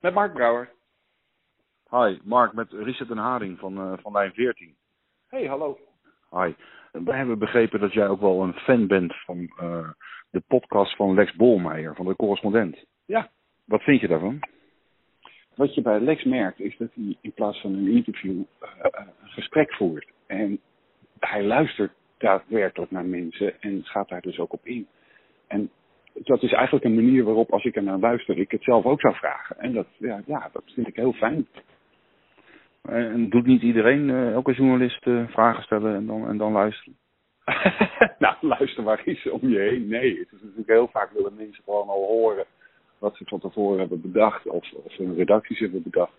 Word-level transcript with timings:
Met 0.00 0.14
Mark 0.14 0.32
Brouwer. 0.32 0.68
Hi, 1.90 2.18
Mark 2.24 2.52
met 2.52 2.72
Richard 2.72 3.10
en 3.10 3.16
Haring 3.16 3.58
van, 3.58 3.78
uh, 3.78 3.92
van 4.02 4.12
lijn 4.12 4.32
14. 4.32 4.74
Hey, 5.28 5.46
hallo. 5.46 5.78
Hi. 6.30 6.54
Wij 6.92 7.16
hebben 7.16 7.38
begrepen 7.38 7.80
dat 7.80 7.92
jij 7.92 8.08
ook 8.08 8.20
wel 8.20 8.42
een 8.42 8.52
fan 8.52 8.86
bent 8.86 9.14
van 9.24 9.38
uh, 9.62 9.88
de 10.30 10.42
podcast 10.46 10.96
van 10.96 11.14
Lex 11.14 11.34
Bolmeijer, 11.34 11.94
van 11.94 12.06
de 12.06 12.16
correspondent. 12.16 12.84
Ja. 13.04 13.30
Wat 13.64 13.82
vind 13.82 14.00
je 14.00 14.08
daarvan? 14.08 14.38
Wat 15.54 15.74
je 15.74 15.82
bij 15.82 16.00
Lex 16.00 16.24
merkt 16.24 16.60
is 16.60 16.76
dat 16.76 16.90
hij 16.94 17.16
in 17.20 17.32
plaats 17.32 17.60
van 17.60 17.74
een 17.74 17.88
interview 17.88 18.36
uh, 18.62 18.68
een 18.92 19.28
gesprek 19.28 19.74
voert. 19.74 20.10
En 20.26 20.60
hij 21.18 21.44
luistert 21.44 21.92
daadwerkelijk 22.18 22.90
naar 22.90 23.04
mensen 23.04 23.60
en 23.60 23.84
gaat 23.84 24.08
daar 24.08 24.20
dus 24.20 24.38
ook 24.38 24.52
op 24.52 24.66
in. 24.66 24.88
En 25.46 25.70
dat 26.14 26.42
is 26.42 26.52
eigenlijk 26.52 26.84
een 26.84 26.94
manier 26.94 27.24
waarop, 27.24 27.52
als 27.52 27.64
ik 27.64 27.76
er 27.76 27.82
naar 27.82 27.98
luister, 27.98 28.38
ik 28.38 28.50
het 28.50 28.62
zelf 28.62 28.84
ook 28.84 29.00
zou 29.00 29.14
vragen. 29.14 29.58
En 29.58 29.72
dat, 29.72 29.86
ja, 29.96 30.22
ja, 30.26 30.48
dat 30.52 30.62
vind 30.74 30.88
ik 30.88 30.96
heel 30.96 31.12
fijn. 31.12 31.46
En 32.82 33.28
doet 33.28 33.46
niet 33.46 33.62
iedereen, 33.62 34.08
uh, 34.08 34.32
elke 34.32 34.52
journalist, 34.52 35.06
uh, 35.06 35.28
vragen 35.28 35.62
stellen 35.62 35.94
en 35.94 36.06
dan, 36.06 36.28
en 36.28 36.36
dan 36.36 36.52
luisteren? 36.52 36.96
nou, 38.18 38.34
luister 38.40 38.82
maar 38.82 39.02
eens 39.04 39.30
om 39.30 39.48
je 39.48 39.58
heen. 39.58 39.88
Nee, 39.88 40.18
het 40.18 40.32
is 40.32 40.40
natuurlijk 40.42 40.68
heel 40.68 40.88
vaak 40.88 41.10
willen 41.10 41.34
mensen 41.34 41.64
gewoon 41.64 41.88
al 41.88 42.06
horen 42.06 42.44
wat 42.98 43.16
ze 43.16 43.24
van 43.24 43.40
tevoren 43.40 43.78
hebben 43.78 44.00
bedacht 44.00 44.46
of, 44.46 44.72
of 44.72 44.96
hun 44.96 45.14
redacties 45.14 45.58
hebben 45.58 45.82
bedacht. 45.82 46.12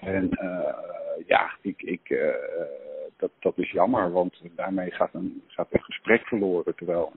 En 0.00 0.28
uh, 0.42 1.26
ja, 1.26 1.50
ik, 1.60 1.82
ik, 1.82 2.32
dat, 3.16 3.30
dat 3.38 3.58
is 3.58 3.70
jammer, 3.70 4.12
want 4.12 4.40
daarmee 4.56 4.90
gaat 4.90 5.14
een, 5.14 5.42
gaat 5.46 5.68
een 5.70 5.82
gesprek 5.82 6.26
verloren. 6.26 6.74
Terwijl 6.74 7.12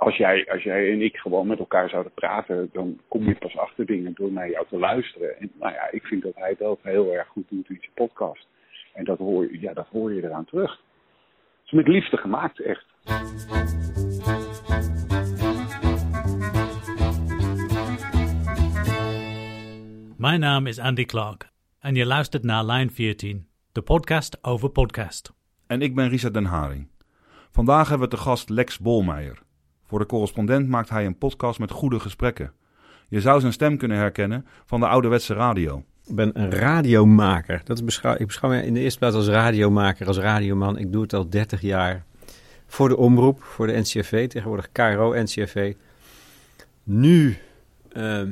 als 0.00 0.16
jij, 0.16 0.46
als 0.50 0.62
jij 0.62 0.92
en 0.92 1.02
ik 1.02 1.16
gewoon 1.16 1.46
met 1.46 1.58
elkaar 1.58 1.88
zouden 1.88 2.12
praten, 2.14 2.70
dan 2.72 3.00
kom 3.08 3.24
je 3.24 3.34
pas 3.34 3.56
achter 3.56 3.86
dingen 3.86 4.14
door 4.14 4.32
naar 4.32 4.50
jou 4.50 4.66
te 4.68 4.78
luisteren. 4.78 5.38
En 5.38 5.50
nou 5.58 5.72
ja, 5.72 5.90
ik 5.90 6.02
vind 6.02 6.22
dat 6.22 6.34
hij 6.34 6.48
het 6.48 6.62
ook 6.62 6.78
heel 6.82 7.12
erg 7.12 7.28
goed 7.28 7.48
doet 7.48 7.68
in 7.68 7.78
zijn 7.80 7.92
podcast. 7.94 8.46
En 8.94 9.04
dat 9.04 9.18
hoor, 9.18 9.52
je, 9.52 9.60
ja, 9.60 9.72
dat 9.72 9.86
hoor 9.86 10.12
je 10.12 10.24
eraan 10.24 10.44
terug. 10.44 10.70
Het 10.70 11.66
is 11.66 11.70
met 11.70 11.88
liefde 11.88 12.16
gemaakt, 12.16 12.60
echt. 12.60 12.86
Mijn 20.18 20.40
naam 20.40 20.66
is 20.66 20.78
Andy 20.78 21.04
Clark 21.04 21.48
en 21.80 21.94
je 21.94 22.06
luistert 22.06 22.42
naar 22.42 22.64
Lijn 22.64 22.90
14, 22.90 23.48
de 23.72 23.82
podcast 23.82 24.44
over 24.44 24.70
podcast. 24.70 25.32
En 25.66 25.82
ik 25.82 25.94
ben 25.94 26.08
Richard 26.08 26.34
Den 26.34 26.44
Haring. 26.44 26.88
Vandaag 27.50 27.88
hebben 27.88 28.08
we 28.08 28.16
te 28.16 28.22
gast 28.22 28.48
Lex 28.48 28.78
Bolmeijer. 28.78 29.48
Voor 29.90 29.98
de 29.98 30.06
correspondent 30.06 30.68
maakt 30.68 30.88
hij 30.88 31.06
een 31.06 31.18
podcast 31.18 31.58
met 31.58 31.70
goede 31.70 32.00
gesprekken. 32.00 32.52
Je 33.08 33.20
zou 33.20 33.40
zijn 33.40 33.52
stem 33.52 33.76
kunnen 33.76 33.96
herkennen 33.96 34.46
van 34.66 34.80
de 34.80 34.86
ouderwetse 34.86 35.34
radio. 35.34 35.84
Ik 36.06 36.14
ben 36.14 36.30
een 36.40 36.50
radiomaker. 36.50 37.60
Dat 37.64 37.82
is 37.82 38.00
ik 38.18 38.26
beschouw 38.26 38.50
me 38.50 38.64
in 38.64 38.74
de 38.74 38.80
eerste 38.80 38.98
plaats 38.98 39.14
als 39.14 39.28
radiomaker, 39.28 40.06
als 40.06 40.18
radioman. 40.18 40.78
Ik 40.78 40.92
doe 40.92 41.02
het 41.02 41.12
al 41.12 41.28
30 41.28 41.60
jaar 41.60 42.04
voor 42.66 42.88
de 42.88 42.96
omroep, 42.96 43.42
voor 43.42 43.66
de 43.66 43.78
NCRV, 43.78 44.28
tegenwoordig 44.28 44.72
KRO 44.72 45.22
NCRV. 45.22 45.74
Nu 46.82 47.36
uh, 47.92 48.22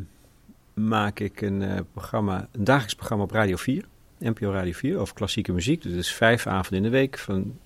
maak 0.74 1.20
ik 1.20 1.40
een 1.40 1.60
uh, 1.62 1.78
programma, 1.92 2.48
een 2.52 2.64
dagelijks 2.64 2.94
programma 2.94 3.24
op 3.24 3.30
Radio 3.30 3.56
4, 3.56 3.84
NPO 4.18 4.50
Radio 4.50 4.72
4, 4.72 4.98
over 4.98 5.14
klassieke 5.14 5.52
muziek. 5.52 5.82
Dus 5.82 5.92
is 5.92 6.12
vijf 6.12 6.46
avonden 6.46 6.76
in 6.76 6.82
de 6.82 6.96
week 6.98 7.18
van 7.18 7.58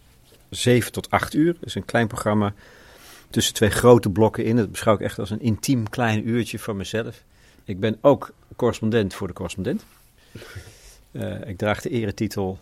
7 0.48 0.92
tot 0.92 1.10
8 1.10 1.34
uur. 1.34 1.56
Dus 1.60 1.74
een 1.74 1.84
klein 1.84 2.06
programma 2.06 2.54
tussen 3.32 3.54
twee 3.54 3.70
grote 3.70 4.10
blokken 4.10 4.44
in. 4.44 4.56
Dat 4.56 4.70
beschouw 4.70 4.94
ik 4.94 5.00
echt 5.00 5.18
als 5.18 5.30
een 5.30 5.40
intiem 5.40 5.88
klein 5.88 6.28
uurtje 6.28 6.58
voor 6.58 6.76
mezelf. 6.76 7.24
Ik 7.64 7.80
ben 7.80 7.98
ook 8.00 8.32
correspondent 8.56 9.14
voor 9.14 9.26
de 9.26 9.32
correspondent. 9.32 9.84
Uh, 11.12 11.46
ik 11.50 11.58
draag 11.58 11.80
de 11.80 11.90
eretitel 11.90 12.58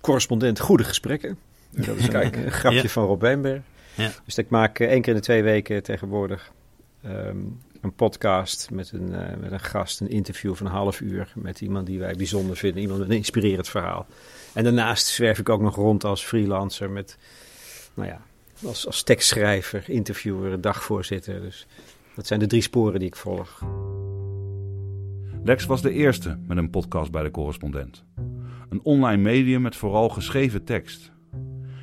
correspondent 0.00 0.60
goede 0.60 0.84
gesprekken. 0.84 1.38
Dat 1.70 1.96
is 1.96 2.08
Kijk, 2.08 2.36
een, 2.36 2.44
een 2.44 2.52
grapje 2.62 2.82
ja. 2.82 2.88
van 2.88 3.06
Rob 3.06 3.20
Wijnberg. 3.20 3.62
Ja. 3.94 4.10
Dus 4.24 4.38
ik 4.38 4.48
maak 4.48 4.78
uh, 4.78 4.88
één 4.88 5.00
keer 5.02 5.12
in 5.12 5.18
de 5.18 5.24
twee 5.24 5.42
weken 5.42 5.82
tegenwoordig 5.82 6.52
um, 7.04 7.58
een 7.80 7.94
podcast 7.94 8.70
met 8.70 8.92
een, 8.92 9.08
uh, 9.10 9.36
met 9.40 9.52
een 9.52 9.60
gast, 9.60 10.00
een 10.00 10.10
interview 10.10 10.54
van 10.54 10.66
een 10.66 10.72
half 10.72 11.00
uur 11.00 11.32
met 11.34 11.60
iemand 11.60 11.86
die 11.86 11.98
wij 11.98 12.14
bijzonder 12.14 12.56
vinden, 12.56 12.82
iemand 12.82 12.98
met 13.00 13.08
een 13.08 13.16
inspirerend 13.16 13.68
verhaal. 13.68 14.06
En 14.52 14.64
daarnaast 14.64 15.06
zwerf 15.06 15.38
ik 15.38 15.48
ook 15.48 15.60
nog 15.60 15.74
rond 15.74 16.04
als 16.04 16.24
freelancer 16.24 16.90
met, 16.90 17.18
nou 17.94 18.08
ja, 18.08 18.20
als, 18.64 18.86
als 18.86 19.02
tekstschrijver, 19.02 19.84
interviewer, 19.86 20.60
dagvoorzitter. 20.60 21.40
Dus 21.40 21.66
dat 22.14 22.26
zijn 22.26 22.40
de 22.40 22.46
drie 22.46 22.62
sporen 22.62 22.98
die 22.98 23.08
ik 23.08 23.16
volg. 23.16 23.62
Lex 25.44 25.66
was 25.66 25.82
de 25.82 25.92
eerste 25.92 26.38
met 26.46 26.56
een 26.56 26.70
podcast 26.70 27.10
bij 27.10 27.22
de 27.22 27.30
correspondent. 27.30 28.04
Een 28.68 28.80
online 28.82 29.22
medium 29.22 29.62
met 29.62 29.76
vooral 29.76 30.08
geschreven 30.08 30.64
tekst. 30.64 31.10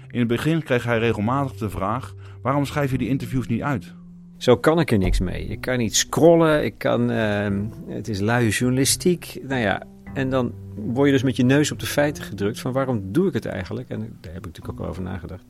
In 0.10 0.20
het 0.20 0.28
begin 0.28 0.64
kreeg 0.64 0.84
hij 0.84 1.00
regelmatig 1.00 1.58
de 1.58 1.70
vraag: 1.70 2.14
waarom 2.42 2.66
schrijf 2.66 2.92
je 2.92 2.98
die 2.98 3.08
interviews 3.08 3.48
niet 3.48 3.62
uit? 3.62 3.94
Zo 4.38 4.58
kan 4.58 4.80
ik 4.80 4.92
er 4.92 4.98
niks 4.98 5.20
mee. 5.20 5.48
Ik 5.48 5.62
kan 5.62 5.78
niet 5.78 5.96
scrollen, 5.96 6.64
ik 6.64 6.78
kan, 6.78 7.12
uh, 7.12 7.48
het 7.88 8.08
is 8.08 8.20
luie 8.20 8.50
journalistiek. 8.50 9.38
Nou 9.42 9.62
ja, 9.62 9.84
en 10.14 10.30
dan 10.30 10.54
word 10.76 11.08
je 11.08 11.14
dus 11.14 11.24
met 11.24 11.36
je 11.36 11.44
neus 11.44 11.72
op 11.72 11.80
de 11.80 11.86
feiten 11.86 12.24
gedrukt 12.24 12.60
van 12.60 12.72
waarom 12.72 13.12
doe 13.12 13.28
ik 13.28 13.34
het 13.34 13.46
eigenlijk? 13.46 13.90
En 13.90 14.00
daar 14.00 14.34
heb 14.34 14.46
ik 14.46 14.54
natuurlijk 14.54 14.82
ook 14.82 14.88
over 14.88 15.02
nagedacht. 15.02 15.44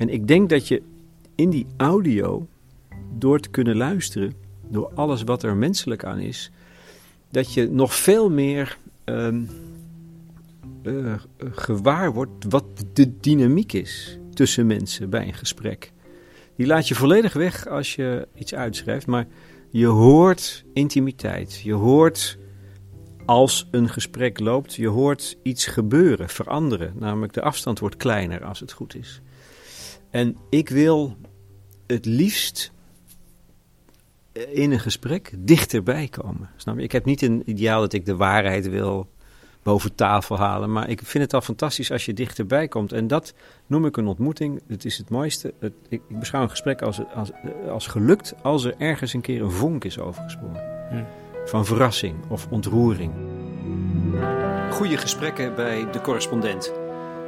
En 0.00 0.08
ik 0.08 0.28
denk 0.28 0.48
dat 0.48 0.68
je 0.68 0.82
in 1.34 1.50
die 1.50 1.66
audio, 1.76 2.46
door 3.18 3.40
te 3.40 3.48
kunnen 3.48 3.76
luisteren, 3.76 4.32
door 4.68 4.90
alles 4.94 5.22
wat 5.22 5.42
er 5.42 5.56
menselijk 5.56 6.04
aan 6.04 6.18
is, 6.18 6.50
dat 7.30 7.54
je 7.54 7.70
nog 7.70 7.94
veel 7.94 8.30
meer 8.30 8.78
um, 9.04 9.48
uh, 10.82 11.14
gewaar 11.38 12.12
wordt 12.12 12.44
wat 12.48 12.64
de 12.92 13.18
dynamiek 13.20 13.72
is 13.72 14.18
tussen 14.34 14.66
mensen 14.66 15.10
bij 15.10 15.26
een 15.26 15.34
gesprek. 15.34 15.92
Die 16.56 16.66
laat 16.66 16.88
je 16.88 16.94
volledig 16.94 17.32
weg 17.32 17.66
als 17.66 17.94
je 17.94 18.28
iets 18.34 18.54
uitschrijft, 18.54 19.06
maar 19.06 19.26
je 19.70 19.86
hoort 19.86 20.64
intimiteit. 20.72 21.60
Je 21.60 21.72
hoort 21.72 22.38
als 23.24 23.68
een 23.70 23.88
gesprek 23.88 24.38
loopt, 24.38 24.74
je 24.74 24.88
hoort 24.88 25.36
iets 25.42 25.66
gebeuren, 25.66 26.28
veranderen. 26.28 26.92
Namelijk 26.98 27.32
de 27.32 27.42
afstand 27.42 27.78
wordt 27.78 27.96
kleiner 27.96 28.44
als 28.44 28.60
het 28.60 28.72
goed 28.72 28.94
is. 28.94 29.20
En 30.10 30.36
ik 30.50 30.68
wil 30.68 31.16
het 31.86 32.04
liefst 32.04 32.72
in 34.32 34.72
een 34.72 34.80
gesprek 34.80 35.32
dichterbij 35.38 36.08
komen. 36.08 36.50
Snap 36.56 36.76
je? 36.76 36.82
Ik 36.82 36.92
heb 36.92 37.04
niet 37.04 37.22
een 37.22 37.42
ideaal 37.44 37.80
dat 37.80 37.92
ik 37.92 38.06
de 38.06 38.16
waarheid 38.16 38.68
wil 38.68 39.08
boven 39.62 39.94
tafel 39.94 40.38
halen. 40.38 40.72
Maar 40.72 40.88
ik 40.88 41.00
vind 41.04 41.24
het 41.24 41.34
al 41.34 41.40
fantastisch 41.40 41.90
als 41.90 42.04
je 42.04 42.12
dichterbij 42.12 42.68
komt. 42.68 42.92
En 42.92 43.06
dat 43.06 43.34
noem 43.66 43.86
ik 43.86 43.96
een 43.96 44.06
ontmoeting. 44.06 44.60
Het 44.66 44.84
is 44.84 44.98
het 44.98 45.10
mooiste. 45.10 45.54
Het, 45.58 45.72
ik, 45.88 46.02
ik, 46.08 46.18
beschouw 46.18 46.42
een 46.42 46.50
gesprek 46.50 46.82
als, 46.82 47.00
als, 47.14 47.30
als 47.68 47.86
gelukt 47.86 48.34
als 48.42 48.64
er 48.64 48.74
ergens 48.78 49.12
een 49.12 49.20
keer 49.20 49.42
een 49.42 49.50
vonk 49.50 49.84
is 49.84 49.98
overgesprongen. 49.98 50.62
Hm. 50.90 51.04
Van 51.44 51.64
verrassing 51.66 52.14
of 52.28 52.46
ontroering. 52.50 53.12
Goede 54.70 54.96
gesprekken 54.96 55.54
bij 55.54 55.90
de 55.90 56.00
correspondent. 56.00 56.72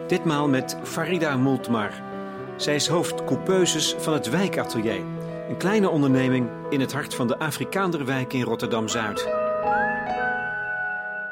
Ditmaal 0.06 0.48
met 0.48 0.76
Farida 0.82 1.36
Multmar. 1.36 2.11
Zij 2.62 2.74
is 2.74 2.86
hoofd 2.86 3.24
coupeuses 3.24 3.94
van 3.98 4.12
het 4.12 4.28
Wijkatelier. 4.28 5.04
Een 5.48 5.56
kleine 5.56 5.88
onderneming 5.88 6.50
in 6.70 6.80
het 6.80 6.92
hart 6.92 7.14
van 7.14 7.26
de 7.26 7.38
Afrikaanderwijk 7.38 8.32
in 8.32 8.42
Rotterdam-Zuid. 8.42 9.28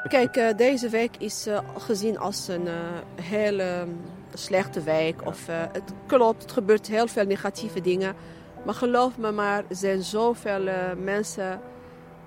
Kijk, 0.07 0.35
uh, 0.37 0.57
deze 0.57 0.89
wijk 0.89 1.17
is 1.17 1.47
uh, 1.47 1.59
gezien 1.77 2.17
als 2.17 2.47
een 2.47 2.65
uh, 2.65 2.73
hele 3.21 3.87
slechte 4.33 4.81
wijk. 4.81 5.25
Of, 5.25 5.47
het 5.47 5.93
klopt, 6.05 6.41
het 6.41 6.51
gebeurt 6.51 6.87
heel 6.87 7.07
veel 7.07 7.25
negatieve 7.25 7.81
dingen. 7.81 8.15
Maar 8.65 8.75
geloof 8.75 9.17
me 9.17 9.31
maar, 9.31 9.63
er 9.67 9.75
zijn 9.75 10.03
zoveel 10.03 10.69
mensen 10.97 11.59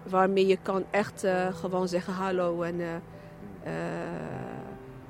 waarmee 0.03 0.47
je 0.47 0.59
kan 0.62 0.85
echt 0.91 1.27
gewoon 1.61 1.89
zeggen 1.89 2.12
hallo. 2.12 2.62
En 2.62 2.81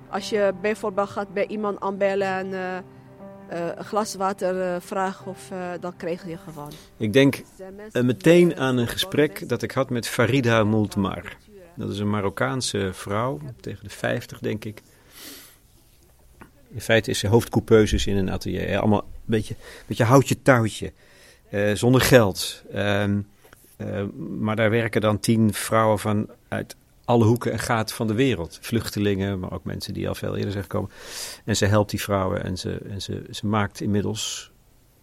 als 0.08 0.28
je 0.28 0.52
bijvoorbeeld 0.60 1.08
gaat 1.08 1.32
bij 1.32 1.46
iemand 1.46 1.80
aanbellen 1.80 2.28
en 2.28 2.84
een 3.54 3.84
glas 3.84 4.14
water 4.14 4.74
uh, 4.74 4.80
vragen 4.80 5.26
of 5.26 5.50
uh, 5.52 5.70
dan 5.80 5.96
kreeg 5.96 6.26
je 6.26 6.36
gewoon. 6.36 6.72
Ik 6.96 7.12
denk 7.12 7.42
meteen 7.92 8.56
aan 8.56 8.76
een 8.76 8.88
gesprek 8.88 9.48
dat 9.48 9.62
ik 9.62 9.70
had 9.70 9.90
met 9.90 10.08
Farida 10.08 10.64
Multmar. 10.64 11.36
Dat 11.76 11.90
is 11.90 11.98
een 11.98 12.10
Marokkaanse 12.10 12.90
vrouw, 12.92 13.40
tegen 13.60 13.84
de 13.84 13.90
50 13.90 14.38
denk 14.38 14.64
ik. 14.64 14.82
In 16.70 16.80
feite 16.80 17.10
is 17.10 17.18
ze 17.18 17.28
hoofdcoupeuses 17.28 18.06
in 18.06 18.16
een 18.16 18.30
atelier. 18.30 18.78
Allemaal 18.78 19.02
een 19.02 19.20
beetje, 19.24 19.56
beetje 19.86 20.04
houtje 20.04 20.42
touwtje. 20.42 20.92
zonder 21.74 22.00
geld. 22.00 22.62
Ehm, 22.72 23.20
maar 24.38 24.56
daar 24.56 24.70
werken 24.70 25.00
dan 25.00 25.20
tien 25.20 25.52
vrouwen 25.52 25.98
van 25.98 26.28
uit 26.48 26.76
alle 27.04 27.24
hoeken 27.24 27.52
en 27.52 27.58
gaten 27.58 27.96
van 27.96 28.06
de 28.06 28.14
wereld. 28.14 28.58
Vluchtelingen, 28.60 29.38
maar 29.38 29.52
ook 29.52 29.64
mensen 29.64 29.94
die 29.94 30.08
al 30.08 30.14
veel 30.14 30.36
eerder 30.36 30.50
zijn 30.50 30.62
gekomen. 30.62 30.90
En 31.44 31.56
ze 31.56 31.66
helpt 31.66 31.90
die 31.90 32.02
vrouwen 32.02 32.44
en 32.44 32.58
ze, 32.58 32.78
en 32.78 33.02
ze, 33.02 33.26
ze 33.30 33.46
maakt 33.46 33.80
inmiddels 33.80 34.50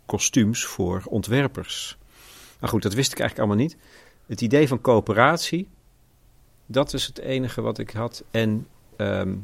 kostuums 0.06 0.66
voor 0.66 1.04
ontwerpers. 1.06 1.98
Maar 2.60 2.70
goed, 2.70 2.82
dat 2.82 2.94
wist 2.94 3.12
ik 3.12 3.20
eigenlijk 3.20 3.50
allemaal 3.50 3.68
niet. 3.68 3.78
Het 4.26 4.42
idee 4.42 4.68
van 4.68 4.82
coöperatie, 4.82 5.68
Dat 6.66 6.94
is 6.94 7.06
het 7.06 7.20
enige 7.20 7.62
wat 7.62 7.78
ik 7.78 7.90
had. 7.90 8.24
En 8.32 8.68
ehm, 8.96 9.36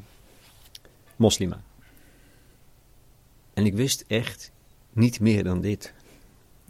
moslima. 1.15 1.61
En 3.53 3.65
ik 3.65 3.73
wist 3.73 4.03
echt 4.07 4.51
niet 4.91 5.19
meer 5.19 5.43
dan 5.43 5.61
dit. 5.61 5.93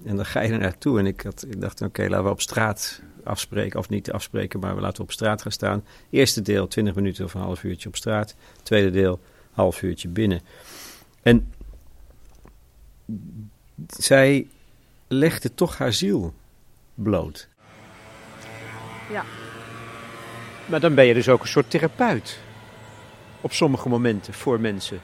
En 0.03 0.15
dan 0.15 0.25
ga 0.25 0.41
je 0.41 0.51
er 0.51 0.59
naartoe. 0.59 0.99
En 0.99 1.05
ik, 1.05 1.21
had, 1.21 1.45
ik 1.49 1.61
dacht, 1.61 1.81
oké, 1.81 2.01
laten 2.01 2.23
we 2.23 2.29
op 2.29 2.41
straat 2.41 3.01
afspreken. 3.27 3.79
Of 3.79 3.89
niet 3.89 4.11
afspreken, 4.11 4.59
maar 4.59 4.75
we 4.75 4.81
laten 4.81 5.03
op 5.03 5.11
straat 5.11 5.41
gaan 5.41 5.51
staan. 5.51 5.83
Eerste 6.09 6.41
deel, 6.41 6.67
20 6.67 6.95
minuten 6.95 7.25
of 7.25 7.33
een 7.33 7.41
half 7.41 7.63
uurtje 7.63 7.89
op 7.89 7.95
straat. 7.95 8.35
Tweede 8.63 8.89
deel, 8.91 9.19
half 9.51 9.81
uurtje 9.81 10.07
binnen. 10.07 10.41
En 11.21 11.53
zij 13.87 14.47
legde 15.07 15.53
toch 15.53 15.77
haar 15.77 15.93
ziel 15.93 16.33
bloot. 16.93 17.47
Ja. 19.11 19.23
Maar 20.65 20.79
dan 20.79 20.95
ben 20.95 21.05
je 21.05 21.13
dus 21.13 21.29
ook 21.29 21.41
een 21.41 21.47
soort 21.47 21.69
therapeut. 21.69 22.39
Op 23.41 23.53
sommige 23.53 23.89
momenten 23.89 24.33
voor 24.33 24.59
mensen. 24.59 25.01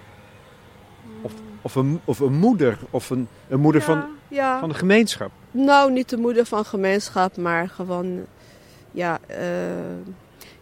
Of, 1.22 1.34
of, 1.62 1.76
een, 1.76 2.00
of 2.06 2.20
een 2.20 2.34
moeder. 2.34 2.78
Of 2.90 3.10
een, 3.10 3.28
een 3.48 3.60
moeder 3.60 3.82
ja, 3.82 3.88
van, 3.88 4.06
ja. 4.28 4.60
van 4.60 4.70
de 4.70 4.76
gemeenschap. 4.76 5.32
Nou, 5.56 5.92
niet 5.92 6.10
de 6.10 6.18
moeder 6.18 6.46
van 6.46 6.66
gemeenschap, 6.66 7.38
maar 7.38 7.70
gewoon, 7.70 8.26
ja, 8.92 9.20
eh, 9.28 9.38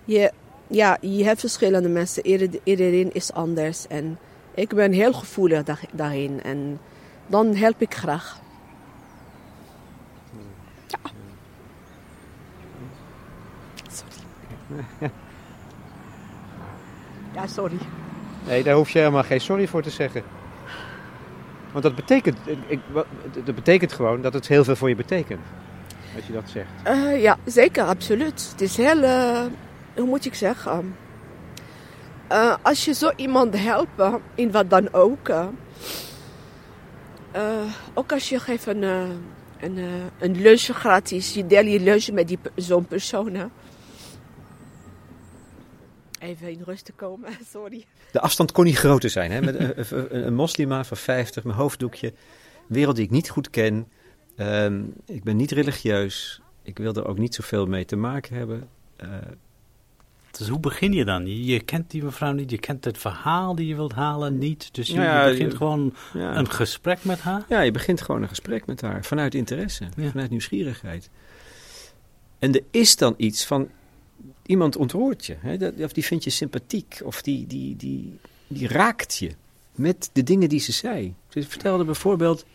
je, 0.06 0.32
ja, 0.68 0.98
je 1.02 1.24
hebt 1.24 1.40
verschillende 1.40 1.90
mensen. 1.90 2.26
Ieder- 2.26 2.60
Iedereen 2.64 3.14
is 3.14 3.34
anders 3.34 3.88
en 3.88 4.20
ik 4.56 4.70
ben 4.74 4.92
heel 4.92 5.14
gevoelig 5.14 5.64
da- 5.64 5.78
daarin 5.94 6.42
en 6.44 6.80
dan 7.28 7.56
help 7.56 7.82
ik 7.82 7.94
graag. 7.94 8.40
Ja. 10.88 11.00
Sorry. 13.92 14.82
Ja, 17.34 17.48
sorry. 17.48 17.78
Nee, 18.48 18.64
daar 18.64 18.76
hoef 18.76 18.90
je 18.90 19.00
helemaal 19.00 19.24
geen 19.24 19.42
sorry 19.42 19.68
voor 19.68 19.82
te 19.82 19.90
zeggen. 19.90 20.24
Want 21.72 21.84
dat 21.84 21.96
betekent, 21.96 22.38
ik, 22.68 22.80
dat 23.46 23.56
betekent 23.56 23.94
gewoon 23.94 24.22
dat 24.22 24.34
het 24.34 24.48
heel 24.48 24.64
veel 24.64 24.76
voor 24.76 24.90
je 24.90 24.96
betekent. 24.96 25.42
Als 26.16 26.26
je 26.26 26.34
dat 26.34 26.50
zegt. 26.50 26.68
Eh, 26.84 27.22
ja, 27.22 27.38
zeker, 27.46 27.84
absoluut. 27.84 28.48
Het 28.52 28.62
is 28.62 28.78
heel, 28.78 29.04
eh, 29.04 29.46
hoe 29.96 30.06
moet 30.06 30.26
ik 30.26 30.34
zeggen? 30.34 30.96
Eh, 32.28 32.56
als 32.62 32.86
je 32.86 32.94
zo 32.94 33.12
iemand 33.16 33.58
helpt, 33.58 34.02
in 34.36 34.52
wat 34.52 34.70
dan 34.70 34.94
ook. 34.94 35.32
ook 37.94 38.12
als 38.12 38.30
je 38.30 38.40
geeft 38.40 38.68
een, 38.68 38.84
een, 39.60 39.78
een 40.20 40.42
lunch 40.42 40.62
gratis, 40.62 41.34
je 41.34 41.48
deel 41.48 41.66
je 41.66 41.80
lunch 41.80 42.12
met 42.12 42.28
die, 42.28 42.40
zo'n 42.56 42.86
persoon. 42.86 43.52
Even 46.22 46.50
in 46.52 46.62
rust 46.66 46.86
te 46.86 46.92
komen, 46.92 47.30
sorry. 47.54 47.86
De 48.12 48.20
afstand 48.22 48.52
kon 48.52 48.66
niet 48.66 48.78
groter 48.78 49.10
zijn. 49.10 49.32
Hè? 49.32 49.42
Met 49.42 49.56
een, 49.60 49.74
een, 50.14 50.26
een 50.28 50.34
moslima 50.34 50.84
van 50.84 50.98
50, 50.98 51.44
mijn 51.44 51.58
hoofddoekje. 51.58 52.14
Wereld 52.68 52.96
die 52.96 53.06
ik 53.06 53.12
niet 53.12 53.30
goed 53.30 53.50
ken. 53.50 53.88
Ehm, 54.36 54.84
ik 55.06 55.24
ben 55.24 55.36
niet 55.38 55.52
religieus. 55.52 56.42
Ik 56.64 56.78
wil 56.78 56.94
er 56.94 57.08
ook 57.08 57.18
niet 57.18 57.36
zoveel 57.36 57.66
mee 57.66 57.86
te 57.86 57.96
maken 57.96 58.36
hebben. 58.36 58.68
Eh, 58.96 59.08
Dus 60.32 60.48
hoe 60.48 60.60
begin 60.60 60.94
je 60.94 61.06
dan? 61.06 61.28
Je, 61.28 61.46
je 61.46 61.60
kent 61.60 61.92
die 61.92 62.04
mevrouw 62.04 62.32
niet, 62.32 62.52
je 62.52 62.58
kent 62.60 62.86
het 62.86 62.98
verhaal 62.98 63.56
die 63.56 63.68
je 63.68 63.76
wilt 63.76 63.94
halen 63.94 64.38
niet. 64.38 64.74
Dus 64.74 64.88
je, 64.88 64.94
ja, 64.94 65.26
je 65.26 65.32
begint 65.32 65.52
je- 65.52 65.58
gewoon 65.58 65.94
ja. 66.14 66.36
een 66.38 66.50
gesprek 66.50 67.04
met 67.04 67.20
haar. 67.20 67.46
Ja, 67.50 67.62
je 67.62 67.72
begint 67.72 68.02
gewoon 68.02 68.22
een 68.22 68.28
gesprek 68.30 68.66
met 68.66 68.82
haar. 68.82 69.04
Vanuit 69.06 69.36
interesse, 69.36 69.88
Ja. 69.96 70.10
vanuit 70.10 70.30
nieuwsgierigheid. 70.30 71.10
En 72.40 72.54
er 72.54 72.64
is 72.72 72.96
dan 72.96 73.14
iets 73.18 73.46
van... 73.46 73.70
Iemand 74.52 74.76
ontroert 74.76 75.26
je. 75.26 75.36
Hè? 75.40 75.84
Of 75.84 75.94
die 75.94 76.06
vindt 76.06 76.24
je 76.24 76.30
sympathiek. 76.30 77.02
Of 77.04 77.22
die, 77.22 77.48
die, 77.48 77.76
die, 77.76 78.20
die 78.48 78.68
raakt 78.68 79.18
je. 79.18 79.32
Met 79.76 80.10
de 80.14 80.24
dingen 80.24 80.50
die 80.50 80.60
ze 80.60 80.72
zei. 80.72 81.14
Ze 81.30 81.44
vertelde 81.44 81.84
bijvoorbeeld... 81.84 82.46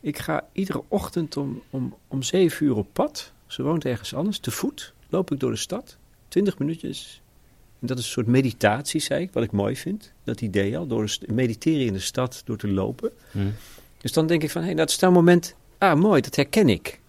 Ik 0.00 0.18
ga 0.18 0.46
iedere 0.52 0.82
ochtend 0.88 1.36
om, 1.36 1.62
om, 1.70 1.94
om 2.08 2.22
zeven 2.22 2.66
uur 2.66 2.76
op 2.76 2.88
pad. 2.92 3.32
Ze 3.46 3.62
woont 3.62 3.84
ergens 3.84 4.14
anders. 4.14 4.38
Te 4.38 4.50
voet 4.50 4.92
loop 5.08 5.32
ik 5.32 5.40
door 5.40 5.50
de 5.50 5.56
stad. 5.56 5.96
Twintig 6.28 6.58
minuutjes. 6.58 7.22
En 7.80 7.86
dat 7.86 7.98
is 7.98 8.04
een 8.04 8.10
soort 8.10 8.26
meditatie, 8.26 9.00
zei 9.00 9.22
ik. 9.22 9.32
Wat 9.32 9.44
ik 9.44 9.52
mooi 9.52 9.76
vind. 9.76 10.12
Dat 10.22 10.40
idee 10.40 10.78
al. 10.78 10.86
Door 10.86 11.16
mediteren 11.26 11.86
in 11.86 11.92
de 11.92 11.98
stad 11.98 12.42
door 12.44 12.56
te 12.56 12.68
lopen. 12.68 13.12
Dus 14.00 14.12
dan 14.12 14.26
denk 14.26 14.42
ik 14.42 14.50
van, 14.50 14.60
hé, 14.60 14.66
hey, 14.66 14.76
dat 14.76 14.90
is 14.90 14.98
nou 14.98 15.12
moment, 15.12 15.54
ah 15.78 16.00
mooi, 16.00 16.20
dat 16.20 16.36
herken 16.36 16.68
ik. 16.68 17.00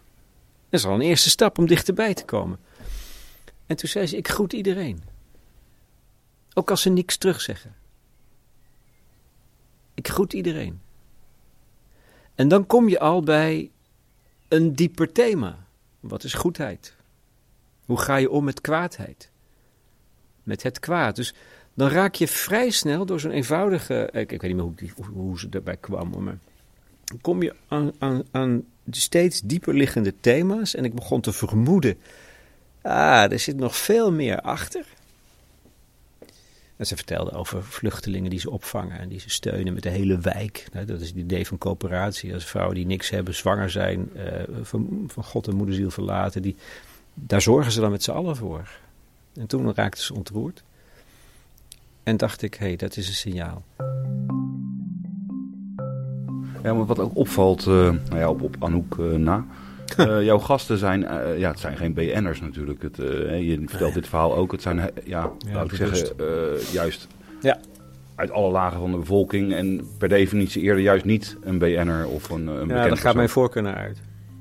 Dat 0.70 0.80
is 0.80 0.86
al 0.86 0.94
een 0.94 1.02
eerste 1.02 1.30
stap 1.30 1.58
om 1.58 1.68
dichterbij 1.68 2.14
te 2.14 2.26
komen. 2.26 2.60
En 3.66 3.76
toen 3.76 3.90
zei 3.90 4.08
ze, 4.08 4.18
ik 4.18 4.28
groet 4.28 4.54
iedereen. 4.54 5.04
Ook 6.54 6.70
als 6.70 6.82
ze 6.82 6.90
niks 6.90 7.18
terugzeggen. 7.18 7.76
Ik 9.94 10.08
groet 10.08 10.34
iedereen. 10.34 10.82
En 12.36 12.48
dan 12.48 12.66
kom 12.66 12.90
je 12.90 13.00
al 13.00 13.24
bij 13.24 13.72
een 14.48 14.74
dieper 14.74 15.12
thema. 15.12 15.66
Wat 16.00 16.24
is 16.24 16.34
goedheid? 16.34 16.96
Hoe 17.86 18.00
ga 18.00 18.16
je 18.16 18.30
om 18.30 18.44
met 18.44 18.62
kwaadheid? 18.62 19.30
Met 20.44 20.64
het 20.64 20.80
kwaad. 20.80 21.16
Dus 21.16 21.34
dan 21.74 21.90
raak 21.90 22.16
je 22.16 22.28
vrij 22.28 22.70
snel 22.70 23.06
door 23.06 23.20
zo'n 23.20 23.32
eenvoudige. 23.32 24.10
Ik, 24.12 24.32
ik 24.32 24.42
weet 24.42 24.42
niet 24.42 24.56
meer 24.56 24.64
hoe, 24.64 24.76
die, 24.76 24.94
hoe, 25.14 25.40
ze 25.40 25.50
daarbij 25.50 25.78
kwam, 25.78 26.24
maar 26.24 26.38
kom 27.22 27.44
je 27.44 27.56
aan, 27.68 27.92
aan, 27.98 28.24
aan 28.32 28.64
steeds 28.90 29.42
dieper 29.42 29.74
liggende 29.74 30.14
thema's. 30.20 30.76
En 30.76 30.86
ik 30.86 30.94
begon 30.94 31.22
te 31.22 31.34
vermoeden, 31.34 31.98
ah, 32.86 33.32
er 33.32 33.40
zit 33.40 33.58
nog 33.58 33.76
veel 33.76 34.12
meer 34.12 34.42
achter. 34.42 34.86
En 36.76 36.86
ze 36.86 36.96
vertelde 36.96 37.32
over 37.32 37.64
vluchtelingen 37.64 38.30
die 38.30 38.40
ze 38.40 38.50
opvangen 38.50 39.00
en 39.00 39.10
die 39.10 39.20
ze 39.20 39.30
steunen 39.30 39.74
met 39.74 39.84
de 39.84 39.90
hele 39.90 40.20
wijk. 40.20 40.68
Nou, 40.74 40.86
dat 40.86 41.02
is 41.02 41.08
het 41.08 41.18
idee 41.18 41.48
van 41.48 41.58
coöperatie. 41.58 42.34
Als 42.34 42.46
vrouwen 42.46 42.76
die 42.76 42.86
niks 42.86 43.10
hebben, 43.10 43.36
zwanger 43.36 43.70
zijn, 43.70 44.10
eh, 44.16 44.44
van, 44.62 45.04
van 45.08 45.24
God 45.24 45.48
en 45.48 45.56
moederziel 45.56 45.90
verlaten, 45.90 46.42
die, 46.42 46.56
daar 47.14 47.42
zorgen 47.42 47.72
ze 47.72 47.80
dan 47.80 47.92
met 47.92 48.04
z'n 48.04 48.12
allen 48.12 48.36
voor. 48.36 48.70
En 49.34 49.48
toen 49.48 49.74
raakte 49.74 50.02
ze 50.02 50.14
ontroerd. 50.14 50.64
En 52.04 52.18
dacht 52.18 52.42
ik, 52.42 52.54
hé, 52.54 52.66
hey, 52.66 52.76
dat 52.76 52.98
is 52.98 53.08
een 53.08 53.14
signaal. 53.14 53.64
Ja, 56.64 56.74
wat 56.74 57.00
ook 57.00 57.16
opvalt, 57.18 57.60
eh, 57.60 57.74
nou 57.74 58.18
ja, 58.18 58.30
op, 58.30 58.42
op 58.42 58.56
Anouk 58.60 58.98
eh, 59.00 59.06
na. 59.06 59.46
Eh, 59.98 60.24
jouw 60.24 60.40
gasten 60.40 60.78
zijn, 60.78 61.06
eh, 61.06 61.40
ja, 61.40 61.50
het 61.50 61.60
zijn 61.60 61.78
geen 61.78 61.94
BN'ers 61.94 62.42
natuurlijk. 62.42 62.82
Het, 62.82 63.00
eh, 63.00 63.48
je 63.50 63.62
vertelt 63.66 63.94
dit 63.94 64.08
verhaal 64.08 64.36
ook. 64.36 64.52
Het 64.52 64.62
zijn, 64.62 64.90
ja, 65.04 65.32
laat 65.52 65.72
ik 65.72 65.78
bewust. 65.80 66.08
zeggen, 66.18 66.56
eh, 66.58 66.74
juist 66.74 67.08
Ja. 67.42 67.60
uit 68.16 68.32
alle 68.32 68.52
lagen 68.52 68.80
van 68.80 68.92
de 68.92 68.98
bevolking. 68.98 69.54
En 69.54 69.88
per 69.98 70.10
definitie 70.10 70.62
eerder 70.62 70.84
juist 70.84 71.06
niet 71.06 71.38
een 71.42 71.58
BN'er 71.58 72.08
of 72.08 72.30
een, 72.30 72.48
een 72.48 72.54
Ja, 72.54 72.60
bekend 72.60 72.70
daar 72.70 72.82
gaat 72.88 72.92
persoon. 73.00 73.16
mijn 73.16 73.30
voorkeur 73.30 73.62
naar 73.64 73.76
uit. 73.76 73.98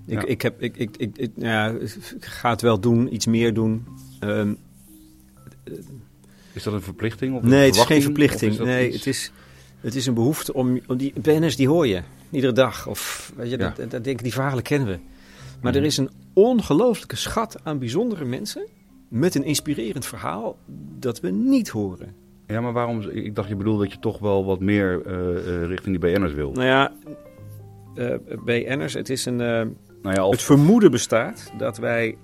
Ik, 0.07 0.21
Ja. 0.21 0.27
ik, 0.27 0.43
heb, 0.43 0.63
ik, 0.63 0.77
ik, 0.77 0.97
ik, 0.97 1.17
ik- 1.19 1.31
ja, 1.37 1.69
ik 1.69 2.25
ga 2.25 2.51
het 2.51 2.61
wel 2.61 2.81
doen, 2.81 3.15
iets 3.15 3.27
meer 3.27 3.55
doen. 3.55 3.87
Ehm, 4.21 4.53
Is 6.53 6.63
dat 6.63 6.73
een 6.75 6.83
verplichting? 6.83 7.37
Of 7.37 7.43
een 7.43 7.49
nee, 7.49 7.67
het 7.67 7.75
is 7.77 7.83
geen 7.83 8.03
verplichting. 8.03 8.51
Is 8.53 8.57
dat 8.57 8.67
Nee, 8.67 8.87
iets- 8.87 8.97
het 8.97 9.07
is, 9.07 9.33
het 9.81 9.95
is 9.95 10.07
een 10.07 10.15
behoefte 10.15 10.55
om, 10.55 10.81
om 10.87 10.97
die 10.97 11.13
BN'ers 11.21 11.57
die 11.57 11.69
hoor 11.69 11.87
je 11.87 12.01
iedere 12.31 12.53
dag. 12.53 12.87
Of 12.87 13.33
weet 13.37 13.51
je, 13.51 13.59
Ja. 13.59 13.73
dat, 13.77 13.91
dat, 13.91 14.05
denk 14.05 14.17
ik, 14.17 14.23
die 14.23 14.33
verhalen 14.33 14.63
kennen 14.63 14.89
we. 14.89 14.99
Maar 15.63 15.75
er 15.75 15.85
is 15.85 15.97
een 15.97 16.11
ongelooflijke 16.33 17.17
schat 17.17 17.57
aan 17.63 17.79
bijzondere 17.79 18.25
mensen 18.25 18.67
met 19.09 19.35
een 19.35 19.45
inspirerend 19.45 20.07
verhaal 20.07 20.57
dat 20.99 21.21
we 21.21 21.31
niet 21.31 21.69
horen. 21.69 22.15
Ja, 22.47 22.61
maar 22.61 22.73
waarom? 22.73 23.01
Ik 23.01 23.35
dacht 23.35 23.49
je 23.49 23.57
bedoelde 23.57 23.83
dat 23.83 23.93
je 23.93 23.99
toch 23.99 24.19
wel 24.19 24.45
wat 24.45 24.61
meer 24.61 25.07
eh, 25.07 25.37
eh, 25.37 25.67
richting 25.69 26.01
die 26.01 26.11
BN'ers 26.11 26.33
wil. 26.33 26.53
Nou 26.53 26.67
ja, 26.67 26.93
eh 27.95 28.15
BN'ers, 28.45 28.95
het 28.95 29.09
is 29.09 29.25
een. 29.25 29.37
Nou 29.37 30.15
ja, 30.17 30.29
Het 30.29 30.43
vermoeden 30.43 30.91
bestaat 30.91 31.53
dat 31.59 31.77
wij 31.77 32.17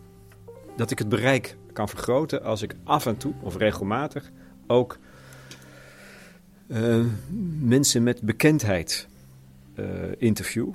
dat 0.76 0.90
ik 0.90 0.98
het 0.98 1.08
bereik 1.08 1.56
kan 1.72 1.88
vergroten 1.88 2.42
als 2.42 2.62
ik 2.62 2.74
af 2.84 3.06
en 3.06 3.16
toe 3.16 3.32
of 3.42 3.56
regelmatig 3.56 4.30
ook 4.66 4.98
mensen 7.60 8.02
met 8.02 8.22
bekendheid 8.22 9.08
interview. 10.18 10.68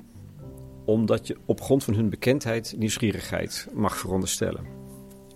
Omdat 0.86 1.26
je 1.26 1.36
op 1.44 1.60
grond 1.60 1.84
van 1.84 1.94
hun 1.94 2.10
bekendheid 2.10 2.74
nieuwsgierigheid 2.78 3.68
mag 3.74 3.96
veronderstellen. 3.96 4.64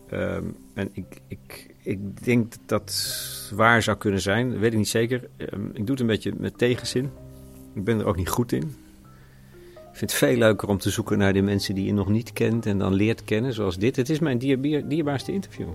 Ehm, 0.09 0.45
en 0.75 0.88
ik, 0.92 1.21
ik, 1.28 1.75
ik 1.83 2.25
denk 2.25 2.50
dat 2.50 2.61
dat 2.66 3.50
waar 3.54 3.83
zou 3.83 3.97
kunnen 3.97 4.21
zijn, 4.21 4.50
dat 4.50 4.59
weet 4.59 4.73
ik 4.73 4.78
niet 4.78 4.88
zeker. 4.88 5.28
Ehm, 5.37 5.66
ik 5.66 5.87
doe 5.87 5.90
het 5.90 6.00
een 6.00 6.07
beetje 6.07 6.33
met 6.37 6.59
tegenzin. 6.59 7.11
Ik 7.75 7.85
ben 7.85 7.99
er 7.99 8.07
ook 8.07 8.16
niet 8.16 8.28
goed 8.28 8.52
in. 8.52 8.62
Ik 9.73 9.97
vind 9.97 10.11
het 10.11 10.14
veel 10.14 10.37
leuker 10.37 10.69
om 10.69 10.78
te 10.78 10.90
zoeken 10.90 11.19
naar 11.19 11.33
de 11.33 11.42
mensen 11.42 11.75
die 11.75 11.85
je 11.85 11.92
nog 11.92 12.09
niet 12.09 12.33
kent 12.33 12.66
en 12.66 12.78
dan 12.78 12.95
leert 12.95 13.25
kennen, 13.25 13.52
zoals 13.52 13.78
dit. 13.78 13.97
Het 13.97 14.09
is 14.09 14.19
mijn 14.19 14.38
dierbaarste 14.38 15.33
interview. 15.33 15.69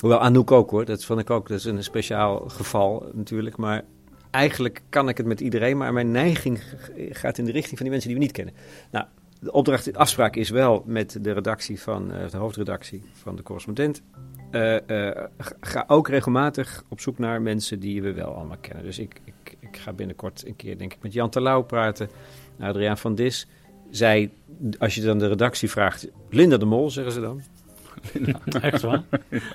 Hoewel 0.00 0.20
Anouk 0.20 0.50
ook 0.50 0.70
hoor, 0.70 0.84
dat 0.84 1.04
vond 1.04 1.20
ik 1.20 1.30
ook, 1.30 1.48
dat 1.48 1.58
is 1.58 1.64
een 1.64 1.84
speciaal 1.84 2.48
geval 2.48 3.10
natuurlijk. 3.12 3.56
Maar 3.56 3.84
eigenlijk 4.30 4.82
kan 4.88 5.08
ik 5.08 5.16
het 5.16 5.26
met 5.26 5.40
iedereen, 5.40 5.76
maar 5.76 5.92
mijn 5.92 6.10
neiging 6.10 6.60
gaat 7.10 7.38
in 7.38 7.44
de 7.44 7.52
richting 7.52 7.76
van 7.76 7.82
die 7.86 7.90
mensen 7.90 8.08
die 8.08 8.18
we 8.18 8.24
niet 8.24 8.32
kennen. 8.32 8.54
Nou, 8.90 9.06
de 9.40 9.52
opdracht, 9.52 9.84
de 9.84 9.94
afspraak 9.98 10.36
is 10.36 10.50
wel 10.50 10.82
met 10.86 11.18
de 11.20 11.32
redactie 11.32 11.80
van, 11.80 12.12
eh, 12.12 12.30
de 12.30 12.36
hoofdredactie 12.36 13.02
van 13.12 13.36
de 13.36 13.42
correspondent. 13.42 14.02
Eh, 14.50 14.76
eh, 15.08 15.24
ga- 15.38 15.56
ga 15.60 15.84
ook 15.86 16.08
regelmatig 16.08 16.84
op 16.88 17.00
zoek 17.00 17.18
naar 17.18 17.42
mensen 17.42 17.80
die 17.80 18.02
we 18.02 18.12
wel 18.12 18.34
allemaal 18.34 18.56
kennen. 18.60 18.84
Dus 18.84 18.98
ik, 18.98 19.20
ik, 19.24 19.56
ik 19.60 19.76
ga 19.76 19.92
binnenkort 19.92 20.46
een 20.46 20.56
keer, 20.56 20.78
denk 20.78 20.92
ik, 20.92 21.02
met 21.02 21.12
Jan 21.12 21.30
Terlouw 21.30 21.62
praten. 21.62 22.08
Adriaan 22.60 22.98
van 22.98 23.14
Dis. 23.14 23.46
Zij, 23.90 24.30
als 24.78 24.94
je 24.94 25.00
dan 25.02 25.18
de 25.18 25.28
redactie 25.28 25.70
vraagt, 25.70 26.08
Linda 26.30 26.56
de 26.56 26.64
Mol, 26.64 26.90
zeggen 26.90 27.12
ze 27.12 27.20
dan. 27.20 27.40
Echt 28.60 28.82
waar? 28.82 29.02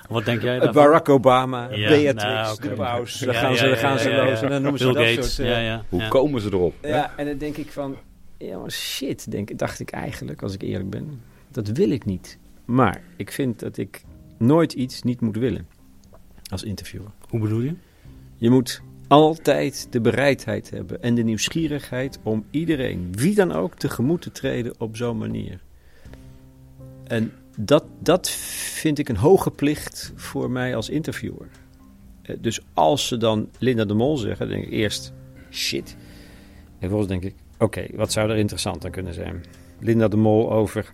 Wat 0.08 0.24
denk 0.24 0.42
jij 0.42 0.58
daarvan? 0.58 0.82
Barack 0.84 1.08
Obama, 1.08 1.68
Ja, 1.70 1.88
Beatrix, 1.88 2.22
nou, 2.22 2.52
oké. 2.54 2.68
de 2.68 2.74
paus. 2.74 3.18
Dan 3.18 3.34
Ja, 3.34 3.40
gaan 3.40 3.50
ja, 3.50 3.56
ze, 3.56 3.76
gaan 3.76 3.98
ze 3.98 4.10
ja, 4.10 4.16
ja, 4.24 4.30
los 4.30 4.42
en 4.42 4.48
dan 4.48 4.62
noemen 4.62 4.80
ze 4.80 4.86
dat 4.86 4.96
Gates, 4.96 5.34
soort... 5.34 5.48
eh, 5.48 5.54
ja, 5.54 5.60
ja. 5.60 5.84
Hoe 5.88 6.00
ja. 6.00 6.08
komen 6.08 6.40
ze 6.40 6.48
erop? 6.48 6.74
Ja, 6.82 7.12
en 7.16 7.26
dan 7.26 7.38
denk 7.38 7.56
ik 7.56 7.70
van, 7.70 7.96
ja 8.38 8.58
maar 8.58 8.70
shit, 8.70 9.30
denk, 9.30 9.58
dacht 9.58 9.80
ik 9.80 9.90
eigenlijk, 9.90 10.42
als 10.42 10.54
ik 10.54 10.62
eerlijk 10.62 10.90
ben. 10.90 11.20
Dat 11.50 11.68
wil 11.68 11.90
ik 11.90 12.04
niet. 12.04 12.38
Maar 12.64 13.00
ik 13.16 13.32
vind 13.32 13.60
dat 13.60 13.76
ik 13.76 14.02
nooit 14.38 14.72
iets 14.72 15.02
niet 15.02 15.20
moet 15.20 15.36
willen 15.36 15.66
als 16.50 16.62
interviewer. 16.62 17.08
Hoe 17.28 17.40
bedoel 17.40 17.60
je? 17.60 17.74
Je 18.36 18.50
moet 18.50 18.82
altijd 19.08 19.86
de 19.90 20.00
bereidheid 20.00 20.70
hebben 20.70 21.02
en 21.02 21.14
de 21.14 21.22
nieuwsgierigheid 21.22 22.18
om 22.22 22.44
iedereen, 22.50 23.08
wie 23.12 23.34
dan 23.34 23.52
ook, 23.52 23.74
tegemoet 23.74 24.22
te 24.22 24.32
treden 24.32 24.74
op 24.78 24.96
zo'n 24.96 25.18
manier. 25.18 25.60
En 27.06 27.32
dat, 27.56 27.84
dat 27.98 28.30
vind 28.30 28.98
ik 28.98 29.08
een 29.08 29.16
hoge 29.16 29.50
plicht 29.50 30.12
voor 30.14 30.50
mij 30.50 30.76
als 30.76 30.88
interviewer. 30.88 31.46
Eh, 32.22 32.36
Dus 32.40 32.60
als 32.72 33.06
ze 33.06 33.16
dan 33.16 33.48
Linda 33.58 33.84
de 33.84 33.94
Mol 33.94 34.16
zeggen, 34.16 34.48
dan 34.48 34.56
denk 34.56 34.66
ik 34.68 34.72
eerst 34.72 35.12
shit. 35.50 35.96
En 36.62 36.78
vervolgens 36.78 37.08
denk 37.08 37.22
ik, 37.22 37.34
oké, 37.58 37.86
wat 37.94 38.12
zou 38.12 38.30
er 38.30 38.36
interessant 38.36 38.84
aan 38.84 38.90
kunnen 38.90 39.14
zijn? 39.14 39.44
Linda 39.78 40.08
de 40.08 40.16
Mol 40.16 40.52
over 40.52 40.92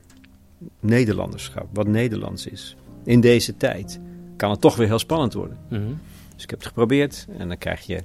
Nederlanderschap, 0.80 1.66
wat 1.72 1.86
Nederlands 1.86 2.46
is. 2.46 2.76
In 3.04 3.20
deze 3.20 3.56
tijd 3.56 4.00
kan 4.36 4.50
het 4.50 4.60
toch 4.60 4.76
weer 4.76 4.86
heel 4.86 4.98
spannend 4.98 5.32
worden. 5.32 5.58
Mhm. 5.68 5.92
Dus 6.34 6.42
ik 6.42 6.50
heb 6.50 6.58
het 6.58 6.68
geprobeerd 6.68 7.26
en 7.38 7.48
dan 7.48 7.58
krijg 7.58 7.86
je 7.86 7.96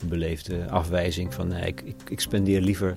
een 0.00 0.08
beleefde 0.08 0.68
afwijzing 0.68 1.34
van 1.34 1.48
nee, 1.48 1.66
ik, 1.66 1.80
ik, 1.80 1.96
ik 2.08 2.20
spendeer 2.20 2.60
liever 2.60 2.96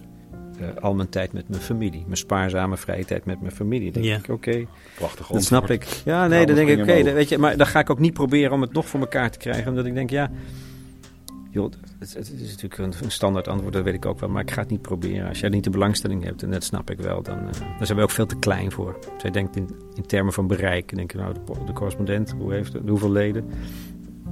eh, 0.60 0.84
al 0.84 0.94
mijn 0.94 1.10
tijd 1.10 1.34
met 1.34 1.50
mijn 1.50 1.62
familie. 1.62 2.04
Mijn 2.06 2.18
spaarzame 2.18 2.78
vrije 2.78 3.06
tijd 3.06 3.26
met 3.26 3.42
mijn 3.42 3.54
familie. 3.54 3.92
Dan 3.92 4.02
denk 4.02 4.14
Ja. 4.14 4.34
ik, 4.34 4.38
oké, 4.38 4.66
Prachtig 4.96 5.28
dat 5.28 5.44
snap 5.44 5.70
ik. 5.70 5.84
Ja, 5.84 6.20
nee, 6.20 6.30
Nou, 6.30 6.46
dan 6.46 6.56
denk 6.56 6.70
ik, 6.70 6.80
oké, 6.82 7.14
weet 7.14 7.30
je, 7.30 7.38
maar 7.38 7.58
dan 7.58 7.68
ga 7.68 7.80
ik 7.80 7.90
ook 7.90 8.00
niet 8.00 8.14
proberen 8.14 8.52
om 8.52 8.62
het 8.62 8.74
nog 8.74 8.88
voor 8.88 9.00
elkaar 9.00 9.32
te 9.32 9.38
krijgen. 9.38 9.68
Omdat 9.68 9.86
ik 9.86 9.94
denk, 9.94 10.10
ja, 10.10 10.32
joh, 11.52 11.72
het, 12.00 12.14
het 12.14 12.32
is 12.32 12.50
natuurlijk 12.50 12.78
een, 12.78 12.94
een 13.04 13.12
standaard 13.12 13.48
antwoord, 13.48 13.74
dat 13.74 13.84
weet 13.84 13.94
ik 13.94 14.06
ook 14.06 14.20
wel. 14.20 14.30
Maar 14.30 14.42
ik 14.42 14.52
ga 14.52 14.62
het 14.62 14.70
niet 14.70 14.82
proberen. 14.82 15.28
Als 15.28 15.40
jij 15.40 15.50
niet 15.50 15.64
de 15.64 15.70
belangstelling 15.70 16.24
hebt, 16.24 16.44
en 16.44 16.52
dat 16.52 16.64
snap 16.64 16.90
ik 16.90 17.00
wel, 17.00 17.22
dan, 17.24 17.38
eh, 17.38 17.60
dan 17.78 17.86
zijn 17.86 17.98
we 17.98 18.04
ook 18.04 18.12
veel 18.12 18.26
te 18.26 18.36
klein 18.40 18.72
voor. 18.72 19.00
Zij 19.18 19.32
denkt 19.32 19.56
in, 19.56 19.70
in 19.94 20.06
termen 20.06 20.34
van 20.34 20.48
bereik. 20.48 20.88
Dan 20.90 20.98
denk 20.98 21.12
je, 21.12 21.18
nou, 21.18 21.34
de 21.66 21.74
correspondent, 21.74 22.32
hoe 22.38 22.54
heeft 22.54 22.74
het, 22.74 22.88
hoeveel 22.90 23.12
leden? 23.12 23.46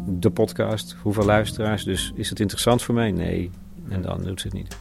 De 0.07 0.29
podcast, 0.29 0.95
hoeveel 1.01 1.25
luisteraars? 1.25 1.83
Dus 1.83 2.11
is 2.15 2.29
het 2.29 2.39
interessant 2.39 2.81
voor 2.81 2.95
mij? 2.95 3.11
Nee. 3.11 3.49
En 3.89 4.01
dan 4.01 4.23
doet 4.23 4.41
ze 4.41 4.47
het 4.47 4.55
niet. 4.55 4.77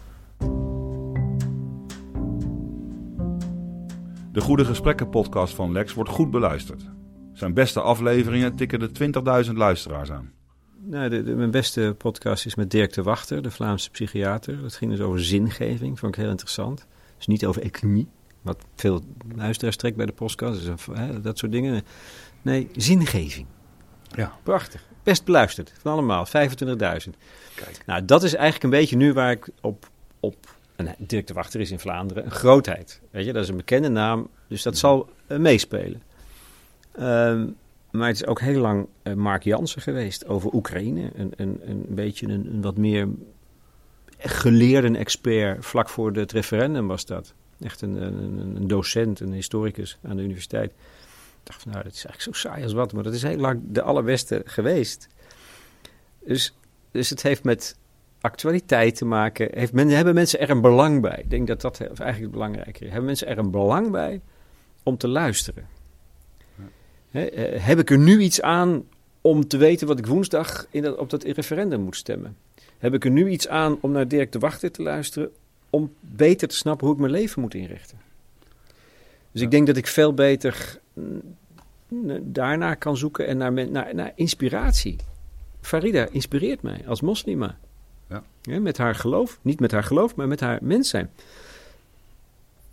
De 4.33 4.41
Goede 4.41 4.65
Gesprekken 4.65 5.09
podcast 5.09 5.55
van 5.55 5.73
Lex 5.73 5.95
wordt 5.95 6.11
goed 6.11 6.31
beluisterd. 6.31 6.83
Zijn 7.33 7.55
beste 7.55 7.81
afleveringen 7.81 8.57
tikken 8.57 8.79
de 8.95 9.13
20.000 9.47 9.53
luisteraars 9.57 10.11
aan. 10.11 10.33
Nou, 10.85 11.09
de, 11.09 11.23
de- 11.23 11.35
mijn 11.35 11.51
beste 11.51 11.95
podcast 11.99 12.47
is 12.47 12.55
met 12.55 12.71
Dirk 12.71 12.93
de 12.93 13.03
Wachter, 13.03 13.43
de 13.43 13.51
Vlaamse 13.51 13.91
psychiater. 13.91 14.63
Dat 14.63 14.75
ging 14.75 14.91
dus 14.91 15.01
over 15.01 15.25
zingeving, 15.25 15.99
vond 15.99 16.17
ik 16.17 16.21
heel 16.23 16.31
interessant. 16.31 16.87
Dus 17.17 17.27
niet 17.27 17.47
over 17.47 17.63
economie, 17.63 18.09
wat 18.43 18.65
veel 18.77 19.05
luisteraars 19.35 19.77
trekt 19.77 19.97
bij 19.97 20.07
de 20.07 20.13
podcast. 20.13 20.65
Dus 20.65 20.87
een- 20.87 20.97
hè, 20.97 21.21
dat 21.21 21.39
soort 21.39 21.53
dingen. 21.53 21.83
Nee, 22.43 22.69
zingeving. 22.77 23.47
Ja. 24.17 24.33
Prachtig. 24.43 24.85
Best 25.03 25.25
beluisterd, 25.25 25.73
van 25.81 25.93
allemaal, 25.93 26.27
25.000. 26.27 27.17
Kijk. 27.55 27.83
Nou, 27.87 28.05
dat 28.05 28.23
is 28.23 28.35
eigenlijk 28.35 28.65
een 28.65 28.81
beetje 28.81 28.97
nu 28.97 29.13
waar 29.13 29.31
ik 29.31 29.49
op... 29.61 29.91
op 30.21 30.37
en 30.87 30.95
Dirk 30.99 31.27
de 31.27 31.35
Wachter 31.35 31.61
is 31.61 31.71
in 31.71 31.79
Vlaanderen 31.79 32.25
een 32.25 32.31
grootheid. 32.31 33.01
Weet 33.11 33.25
je, 33.25 33.33
dat 33.33 33.43
is 33.43 33.49
een 33.49 33.57
bekende 33.57 33.89
naam, 33.89 34.29
dus 34.49 34.63
dat 34.63 34.79
zal 34.79 35.09
eh, 35.27 35.39
meespelen. 35.39 36.03
Ehm, 36.93 37.47
maar 37.91 38.07
het 38.07 38.17
is 38.17 38.27
ook 38.27 38.41
heel 38.41 38.61
lang 38.61 38.87
eh, 39.03 39.15
Mark 39.15 39.43
Jansen 39.43 39.83
geweest 39.83 40.27
over 40.27 40.53
Oekraïne. 40.53 41.11
Een, 41.15 41.33
een, 41.37 41.61
een 41.65 41.87
beetje 41.89 42.27
een, 42.29 42.47
een 42.53 42.63
wat 42.63 42.77
meer 42.77 43.09
geleerde 44.19 44.99
expert. 44.99 45.65
Vlak 45.67 45.89
voor 45.89 46.13
het 46.13 46.33
referendum 46.33 46.87
was 46.87 47.07
dat. 47.07 47.35
Echt 47.61 47.81
een, 47.81 47.95
een, 48.03 48.57
een 48.57 48.67
docent, 48.67 49.21
een 49.21 49.33
historicus 49.33 49.99
aan 50.03 50.17
de 50.17 50.23
universiteit. 50.23 50.71
Ik 50.71 51.49
dacht, 51.49 51.63
van, 51.63 51.73
nou, 51.73 51.85
dat 51.85 51.93
is 51.93 52.05
eigenlijk 52.05 52.37
zo 52.37 52.49
saai 52.49 52.63
als 52.63 52.73
wat. 52.73 52.93
Maar 52.93 53.03
dat 53.03 53.15
is 53.15 53.23
heel 53.23 53.37
lang 53.37 53.61
de 53.65 53.83
allerbeste 53.83 54.43
geweest. 54.45 55.09
Dus, 56.25 56.55
dus 56.91 57.11
het 57.11 57.23
heeft 57.23 57.45
met 57.45 57.77
actualiteit 58.23 58.97
te 58.97 59.05
maken. 59.05 59.49
Heeft 59.53 59.73
men, 59.73 59.89
hebben 59.89 60.15
mensen 60.15 60.41
er 60.41 60.51
een 60.51 60.61
belang 60.61 61.01
bij? 61.01 61.21
Ik 61.23 61.31
denk 61.31 61.47
dat 61.47 61.61
dat 61.61 61.81
eigenlijk 61.81 62.21
het 62.21 62.31
belangrijke 62.31 62.85
is. 62.85 62.91
Hebben 62.91 63.05
mensen 63.05 63.27
er 63.27 63.39
een 63.39 63.51
belang 63.51 63.91
bij 63.91 64.21
om 64.83 64.97
te 64.97 65.09
luisteren? 65.09 65.67
Hè, 67.11 67.25
eh, 67.25 67.65
heb 67.65 67.79
ik 67.79 67.91
er 67.91 67.99
nu 67.99 68.21
iets 68.21 68.41
aan 68.41 68.85
om 69.21 69.47
te 69.47 69.57
weten 69.57 69.87
wat 69.87 69.99
ik 69.99 70.07
woensdag 70.07 70.67
in 70.71 70.83
dat, 70.83 70.97
op 70.97 71.11
dat 71.11 71.23
referendum 71.23 71.81
moet 71.81 71.97
stemmen? 71.97 72.37
Heb 72.79 72.95
ik 72.95 73.05
er 73.05 73.11
nu 73.11 73.29
iets 73.29 73.49
aan 73.49 73.79
om 73.81 73.93
naar 73.93 74.09
Dirk 74.09 74.33
de 74.33 74.39
Wachter 74.39 74.71
te 74.71 74.83
luisteren 74.83 75.31
om 75.71 75.93
beter 76.01 76.49
te 76.49 76.57
snappen 76.57 76.87
hoe 76.87 76.95
ik 76.95 77.01
mijn 77.01 77.13
leven 77.13 77.43
moet 77.43 77.55
inrichten? 77.55 77.99
Dus 79.33 79.43
ik 79.43 79.51
denk 79.51 79.67
dat 79.67 79.77
ik 79.77 79.87
veel 79.87 80.15
beter 80.15 80.79
mm, 80.93 81.37
daarnaar 82.23 82.77
kan 82.77 82.97
zoeken 82.97 83.27
en 83.27 83.37
naar, 83.37 83.95
naar 83.95 84.13
inspiratie. 84.15 84.97
Farida 85.61 86.09
inspireert 86.11 86.63
mij 86.63 86.83
als 86.87 87.01
moslima. 87.01 87.59
Ja. 88.43 88.61
Met 88.61 88.79
haar 88.79 88.95
geloof. 88.95 89.39
Niet 89.43 89.61
met 89.61 89.71
haar 89.71 89.85
geloof, 89.85 90.15
maar 90.15 90.29
met 90.29 90.41
haar 90.41 90.59
mens 90.63 90.89
zijn. 90.89 91.11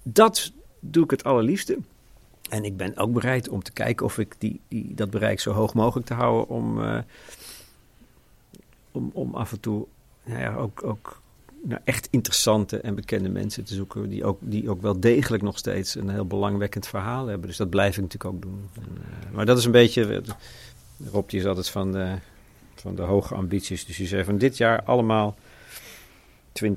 Dat 0.03 0.51
doe 0.79 1.03
ik 1.03 1.11
het 1.11 1.23
allerliefste. 1.23 1.77
En 2.49 2.63
ik 2.63 2.77
ben 2.77 2.97
ook 2.97 3.13
bereid 3.13 3.49
om 3.49 3.63
te 3.63 3.71
kijken 3.71 4.05
of 4.05 4.17
ik 4.17 4.35
die, 4.37 4.59
die, 4.67 4.93
dat 4.95 5.09
bereik 5.09 5.39
zo 5.39 5.51
hoog 5.51 5.73
mogelijk 5.73 6.07
te 6.07 6.13
houden. 6.13 6.47
Om, 6.47 6.83
eh, 6.83 6.99
om, 8.91 9.09
om 9.13 9.35
af 9.35 9.51
en 9.51 9.59
toe 9.59 9.85
nou 10.23 10.39
ja, 10.39 10.55
ook, 10.55 10.83
ook 10.83 11.21
echt 11.83 12.07
interessante 12.11 12.79
en 12.79 12.95
bekende 12.95 13.29
mensen 13.29 13.63
te 13.63 13.73
zoeken. 13.73 14.09
Die 14.09 14.25
ook, 14.25 14.37
die 14.41 14.69
ook 14.69 14.81
wel 14.81 14.99
degelijk 14.99 15.43
nog 15.43 15.57
steeds 15.57 15.95
een 15.95 16.09
heel 16.09 16.25
belangwekkend 16.25 16.87
verhaal 16.87 17.27
hebben. 17.27 17.47
Dus 17.47 17.57
dat 17.57 17.69
blijf 17.69 17.97
ik 17.97 18.01
natuurlijk 18.03 18.35
ook 18.35 18.41
doen. 18.41 18.69
En, 18.73 18.97
eh, 19.01 19.35
maar 19.35 19.45
dat 19.45 19.57
is 19.57 19.65
een 19.65 19.71
beetje. 19.71 20.15
eh, 20.15 20.21
Rob 21.11 21.29
die 21.29 21.39
is 21.39 21.45
altijd 21.45 21.69
van 21.69 21.91
de, 21.91 22.15
van 22.81 22.95
de 22.95 23.01
hoge 23.01 23.35
ambities. 23.35 23.85
Dus 23.85 23.97
die 23.97 24.07
zei 24.07 24.23
van 24.23 24.37
dit 24.37 24.57
jaar 24.57 24.83
allemaal 24.83 25.35
20.000. 26.65 26.71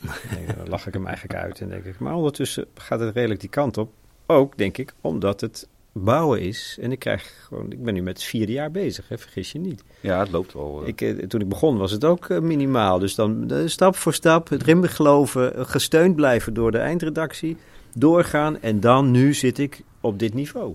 Ik 0.00 0.30
denk, 0.30 0.56
Dan 0.56 0.68
lach 0.68 0.86
ik 0.86 0.92
hem 0.92 1.06
eigenlijk 1.06 1.38
uit. 1.40 1.60
En 1.60 1.68
denk 1.68 1.84
ik, 1.84 1.98
maar 1.98 2.14
ondertussen 2.14 2.66
gaat 2.74 3.00
het 3.00 3.14
redelijk 3.14 3.40
die 3.40 3.50
kant 3.50 3.78
op. 3.78 3.92
Ook, 4.26 4.56
denk 4.56 4.78
ik, 4.78 4.94
omdat 5.00 5.40
het 5.40 5.68
bouwen 6.04 6.40
is. 6.40 6.78
En 6.80 6.92
ik 6.92 6.98
krijg 6.98 7.44
gewoon, 7.46 7.72
ik 7.72 7.82
ben 7.82 7.94
nu 7.94 8.02
met 8.02 8.16
het 8.16 8.26
vierde 8.26 8.52
jaar 8.52 8.70
bezig, 8.70 9.08
hè, 9.08 9.18
vergis 9.18 9.52
je 9.52 9.58
niet. 9.58 9.82
Ja, 10.00 10.18
het 10.18 10.30
loopt 10.30 10.52
wel. 10.52 10.86
Ik, 10.86 11.00
eh, 11.00 11.16
toen 11.16 11.40
ik 11.40 11.48
begon 11.48 11.76
was 11.76 11.90
het 11.90 12.04
ook 12.04 12.28
eh, 12.28 12.38
minimaal. 12.38 12.98
Dus 12.98 13.14
dan 13.14 13.50
eh, 13.50 13.58
stap 13.66 13.96
voor 13.96 14.14
stap, 14.14 14.48
het 14.48 14.62
erin 14.62 14.88
geloven, 14.88 15.66
gesteund 15.66 16.16
blijven 16.16 16.54
door 16.54 16.70
de 16.70 16.78
eindredactie, 16.78 17.56
doorgaan. 17.94 18.60
En 18.60 18.80
dan, 18.80 19.10
nu 19.10 19.34
zit 19.34 19.58
ik 19.58 19.82
op 20.00 20.18
dit 20.18 20.34
niveau. 20.34 20.74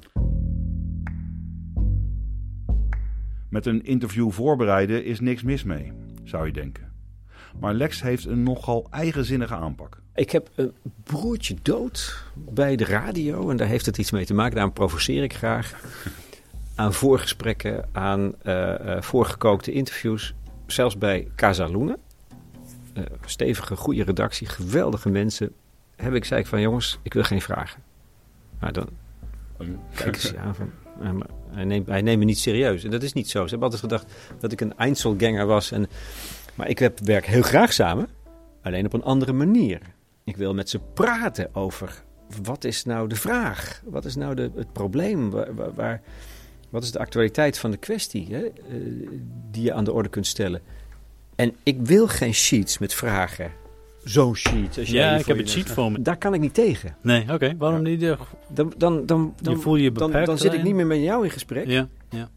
Met 3.52 3.66
een 3.66 3.84
interview 3.84 4.32
voorbereiden 4.32 5.06
is 5.06 5.20
niks 5.20 5.44
mis 5.44 5.64
mee, 5.64 5.92
zou 6.24 6.46
je 6.46 6.52
denken. 6.52 6.92
Maar 7.60 7.74
Lex 7.74 8.02
heeft 8.02 8.26
een 8.26 8.44
nogal 8.44 8.88
eigenzinnige 8.90 9.56
aanpak. 9.56 10.02
Ik 10.16 10.32
heb 10.32 10.50
een 10.56 10.74
broertje 11.04 11.56
dood 11.62 12.24
bij 12.36 12.76
de 12.76 12.86
radio 12.86 13.50
en 13.50 13.58
daar 13.58 13.68
heeft 13.68 13.86
het 13.86 13.98
iets 13.98 14.12
mee 14.12 14.26
te 14.26 14.34
maken. 14.34 14.56
Daarom 14.56 14.74
provoceer 14.74 15.24
ik 15.24 15.34
graag. 15.34 15.74
Aan 16.76 16.94
voorgesprekken, 16.94 17.90
aan 17.92 18.36
eh, 18.42 18.96
eh, 18.96 19.02
voorgekookte 19.02 19.72
interviews. 19.72 20.34
Zelfs 20.66 20.98
bij 20.98 21.28
Casa 21.36 21.66
Luna. 21.66 21.98
Eh, 22.94 23.04
stevige, 23.26 23.76
goede 23.76 24.04
redactie, 24.04 24.48
geweldige 24.48 25.10
mensen. 25.10 25.54
Heb 25.96 26.14
ik 26.14 26.26
zei 26.26 26.40
ik 26.42 26.48
van 26.48 26.62
jongens, 26.62 27.00
ik 27.02 27.14
wil 27.14 27.24
geen 27.24 27.42
vragen. 27.42 27.82
Maar 28.60 28.74
dan 28.74 28.90
kijken 29.96 30.22
ze 30.22 30.38
aan 30.46 30.56
van... 30.56 30.72
maar 31.02 31.28
hij, 31.50 31.64
neemt, 31.64 31.88
hij 31.88 32.02
neemt 32.02 32.20
me 32.20 32.26
niet 32.26 32.40
serieus. 32.40 32.84
En 32.84 32.92
dat 32.92 33.04
is 33.04 33.14
niet 33.14 33.30
zo. 33.30 33.44
Ze 33.44 33.50
hebben 33.50 33.64
altijd 33.72 33.82
gedacht 33.82 34.14
dat 34.40 34.52
ik 34.52 34.62
een 34.62 34.78
Einzelganger 34.78 35.46
was. 35.46 35.72
En, 35.72 35.88
maar 36.56 36.70
ik 36.70 36.80
heb, 36.80 37.00
werk 37.00 37.26
heel 37.26 37.42
graag 37.42 37.74
samen. 37.74 38.08
Alleen 38.62 38.86
op 38.86 38.94
een 38.94 39.04
andere 39.04 39.34
manier. 39.34 39.80
Ik 40.24 40.38
wil 40.38 40.54
met 40.54 40.70
ze 40.70 40.80
praten 40.94 41.56
over 41.56 42.04
wat 42.44 42.64
is 42.64 42.84
nou 42.84 43.08
de 43.08 43.16
vraag? 43.16 43.82
Wat 43.86 44.06
is 44.06 44.16
nou 44.16 44.36
de, 44.36 44.52
het 44.56 44.74
probleem? 44.74 45.30
Waar, 45.30 45.56
waar- 45.56 45.74
waar- 45.74 46.02
wat 46.70 46.84
is 46.84 46.92
de 46.92 47.00
actualiteit 47.00 47.58
van 47.58 47.72
de 47.72 47.78
kwestie 47.78 48.28
hè? 48.30 48.42
eh, 48.44 48.52
die 49.52 49.64
je 49.64 49.74
aan 49.74 49.84
de 49.84 49.92
orde 49.94 50.10
kunt 50.10 50.28
stellen? 50.28 50.62
En 51.36 51.56
ik 51.64 51.78
wil 51.82 52.08
geen 52.08 52.34
sheets 52.34 52.78
met 52.78 52.94
vragen 52.94 53.52
zo'n 54.04 54.36
sheet. 54.36 54.78
Als 54.78 54.90
jij 54.90 55.04
Ja, 55.04 55.16
ik 55.18 55.26
heb 55.26 55.36
je 55.36 55.42
het 55.42 55.52
sheet 55.52 55.70
voor 55.70 55.92
me. 55.92 56.02
Daar 56.02 56.18
kan 56.18 56.34
ik 56.34 56.40
niet 56.40 56.54
tegen. 56.54 56.96
Nee, 57.02 57.34
oké. 57.34 57.56
Waarom 57.58 57.82
niet? 57.82 58.00
Dan, 58.00 58.74
dan, 58.78 59.06
dan, 59.06 59.34
dan, 59.42 59.62
voel 59.62 59.76
je 59.76 59.92
dan, 59.92 60.08
beperkt 60.08 60.28
dan 60.28 60.38
zit 60.38 60.54
ik 60.54 60.64
niet 60.64 60.76
meer 60.76 60.88
met 60.88 61.02
jou 61.02 61.24
in 61.24 61.32
gesprek. 61.32 61.68
Ja, 61.68 61.88
ja, 62.10 62.30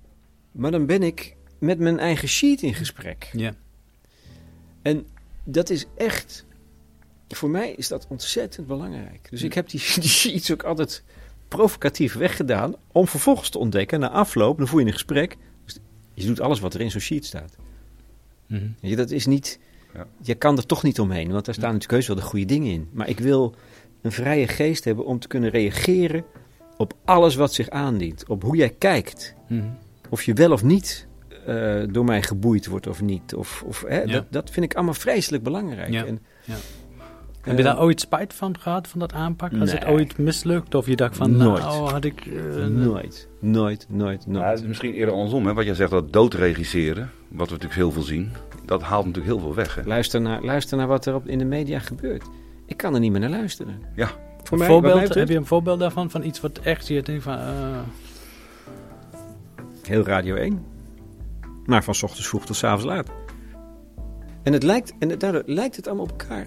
Maar 0.52 0.70
dan 0.70 0.86
ben 0.86 1.02
ik 1.02 1.36
met 1.58 1.78
mijn 1.78 1.98
eigen 1.98 2.28
sheet 2.28 2.62
in 2.62 2.74
gesprek. 2.74 3.30
ja. 3.32 3.54
En 4.82 5.06
dat 5.44 5.70
is 5.70 5.86
echt, 5.96 6.44
voor 7.28 7.50
mij 7.50 7.72
is 7.72 7.88
dat 7.88 8.06
ontzettend 8.08 8.66
belangrijk. 8.66 9.26
Dus 9.30 9.42
ik 9.42 9.54
heb 9.54 9.68
die, 9.68 9.80
die 10.00 10.08
sheets 10.08 10.52
ook 10.52 10.62
altijd 10.62 11.02
provocatief 11.48 12.14
weggedaan. 12.14 12.74
Om 12.92 13.06
vervolgens 13.08 13.48
te 13.48 13.58
ontdekken, 13.58 14.00
na 14.00 14.10
afloop, 14.10 14.58
dan 14.58 14.68
voer 14.68 14.80
je 14.80 14.86
een 14.86 14.92
gesprek. 14.92 15.36
Dus 15.64 15.78
je 16.14 16.26
doet 16.26 16.40
alles 16.40 16.60
wat 16.60 16.74
er 16.74 16.80
in 16.80 16.90
zo'n 16.90 17.00
sheet 17.00 17.24
staat. 17.24 17.56
Mhm. 18.46 18.68
Je, 18.80 18.96
dat 18.96 19.10
is 19.10 19.26
niet, 19.26 19.58
Ja. 19.94 20.06
je 20.22 20.34
kan 20.34 20.56
er 20.56 20.66
toch 20.66 20.82
niet 20.82 21.00
omheen. 21.00 21.32
Want 21.32 21.44
daar 21.44 21.54
staan 21.54 21.72
natuurlijk 21.72 21.92
heus 21.92 22.06
wel 22.06 22.16
de 22.16 22.22
goede 22.22 22.44
dingen 22.44 22.72
in. 22.72 22.88
Maar 22.92 23.08
ik 23.08 23.18
wil 23.20 23.54
een 24.02 24.12
vrije 24.12 24.48
geest 24.48 24.84
hebben 24.84 25.04
om 25.04 25.18
te 25.18 25.28
kunnen 25.28 25.50
reageren 25.50 26.24
op 26.76 26.92
alles 27.04 27.34
wat 27.34 27.52
zich 27.52 27.70
aandient. 27.70 28.28
Op 28.28 28.42
hoe 28.42 28.56
jij 28.56 28.70
kijkt. 28.78 29.34
Mhm. 29.48 29.62
Of 30.10 30.22
je 30.22 30.32
wel 30.32 30.52
of 30.52 30.62
niet 30.62 31.06
eh, 31.46 31.82
door 31.90 32.04
mij 32.04 32.22
geboeid 32.22 32.66
wordt 32.66 32.86
of 32.86 33.02
niet. 33.02 33.34
Of, 33.34 33.62
of, 33.66 33.84
hè, 33.88 34.00
Ja. 34.02 34.12
dat, 34.12 34.24
dat 34.30 34.50
vind 34.50 34.64
ik 34.66 34.74
allemaal 34.74 34.94
vreselijk 34.94 35.42
belangrijk. 35.42 35.90
Ja. 35.92 36.04
En, 36.04 36.18
Ja. 36.44 36.54
Heb 37.40 37.56
je 37.58 37.62
eh, 37.62 37.68
daar 37.72 37.80
ooit 37.82 38.00
spijt 38.00 38.34
van 38.34 38.58
gehad, 38.58 38.88
van 38.88 39.00
dat 39.00 39.12
aanpak? 39.12 39.52
Als 39.60 39.72
het 39.72 39.84
ooit 39.84 40.18
mislukt? 40.18 40.74
Of 40.74 40.86
je 40.86 40.96
dacht 40.96 41.16
van, 41.16 41.36
Nooit. 41.36 41.62
nou 41.62 41.90
had 41.90 42.04
ik... 42.04 42.26
eh, 42.26 42.34
Nooit, 42.66 43.28
nooit, 43.40 43.86
nooit, 43.90 44.26
nooit. 44.26 44.42
Ja, 44.42 44.50
het 44.50 44.60
is 44.60 44.66
misschien 44.66 44.92
eerder 44.92 45.14
andersom. 45.14 45.46
Hè? 45.46 45.54
Wat 45.54 45.64
jij 45.64 45.74
zegt, 45.74 45.90
dat 45.90 46.12
doodregisseren, 46.12 47.10
wat 47.28 47.46
we 47.46 47.52
natuurlijk 47.52 47.74
heel 47.74 47.90
veel 47.92 48.02
zien, 48.02 48.30
dat 48.64 48.82
haalt 48.82 49.06
natuurlijk 49.06 49.34
heel 49.34 49.42
veel 49.44 49.54
weg. 49.54 49.74
Hè? 49.74 49.82
Luister, 49.84 50.20
naar, 50.20 50.42
luister 50.42 50.76
naar 50.76 50.86
wat 50.86 51.06
er 51.06 51.14
op, 51.14 51.28
in 51.28 51.38
de 51.38 51.44
media 51.44 51.78
gebeurt. 51.78 52.24
Ik 52.66 52.76
kan 52.76 52.94
er 52.94 53.00
niet 53.00 53.10
meer 53.10 53.20
naar 53.20 53.30
luisteren. 53.30 53.80
Ja. 53.94 54.10
Voor 54.42 54.58
mij, 54.58 54.66
voorbeeld, 54.66 55.14
heb 55.14 55.28
je 55.28 55.36
een 55.36 55.46
voorbeeld 55.46 55.78
daarvan? 55.78 56.10
Van 56.10 56.24
iets 56.24 56.40
wat 56.40 56.58
echt 56.58 56.86
je 56.88 57.02
denkt 57.02 57.22
van... 57.22 57.38
eh, 57.38 57.78
Heel 59.82 60.02
Radio 60.02 60.34
1. 60.34 60.64
Maar 61.64 61.84
van 61.84 61.94
's 61.94 62.02
ochtends 62.02 62.28
vroeg 62.28 62.46
tot 62.46 62.56
's 62.56 62.64
avonds 62.64 62.84
laat. 62.84 63.08
En, 64.42 64.52
het 64.52 64.62
lijkt, 64.62 64.92
en 64.98 65.08
het, 65.08 65.20
daardoor 65.20 65.42
lijkt 65.46 65.76
het 65.76 65.86
allemaal 65.86 66.04
op 66.04 66.10
elkaar. 66.10 66.46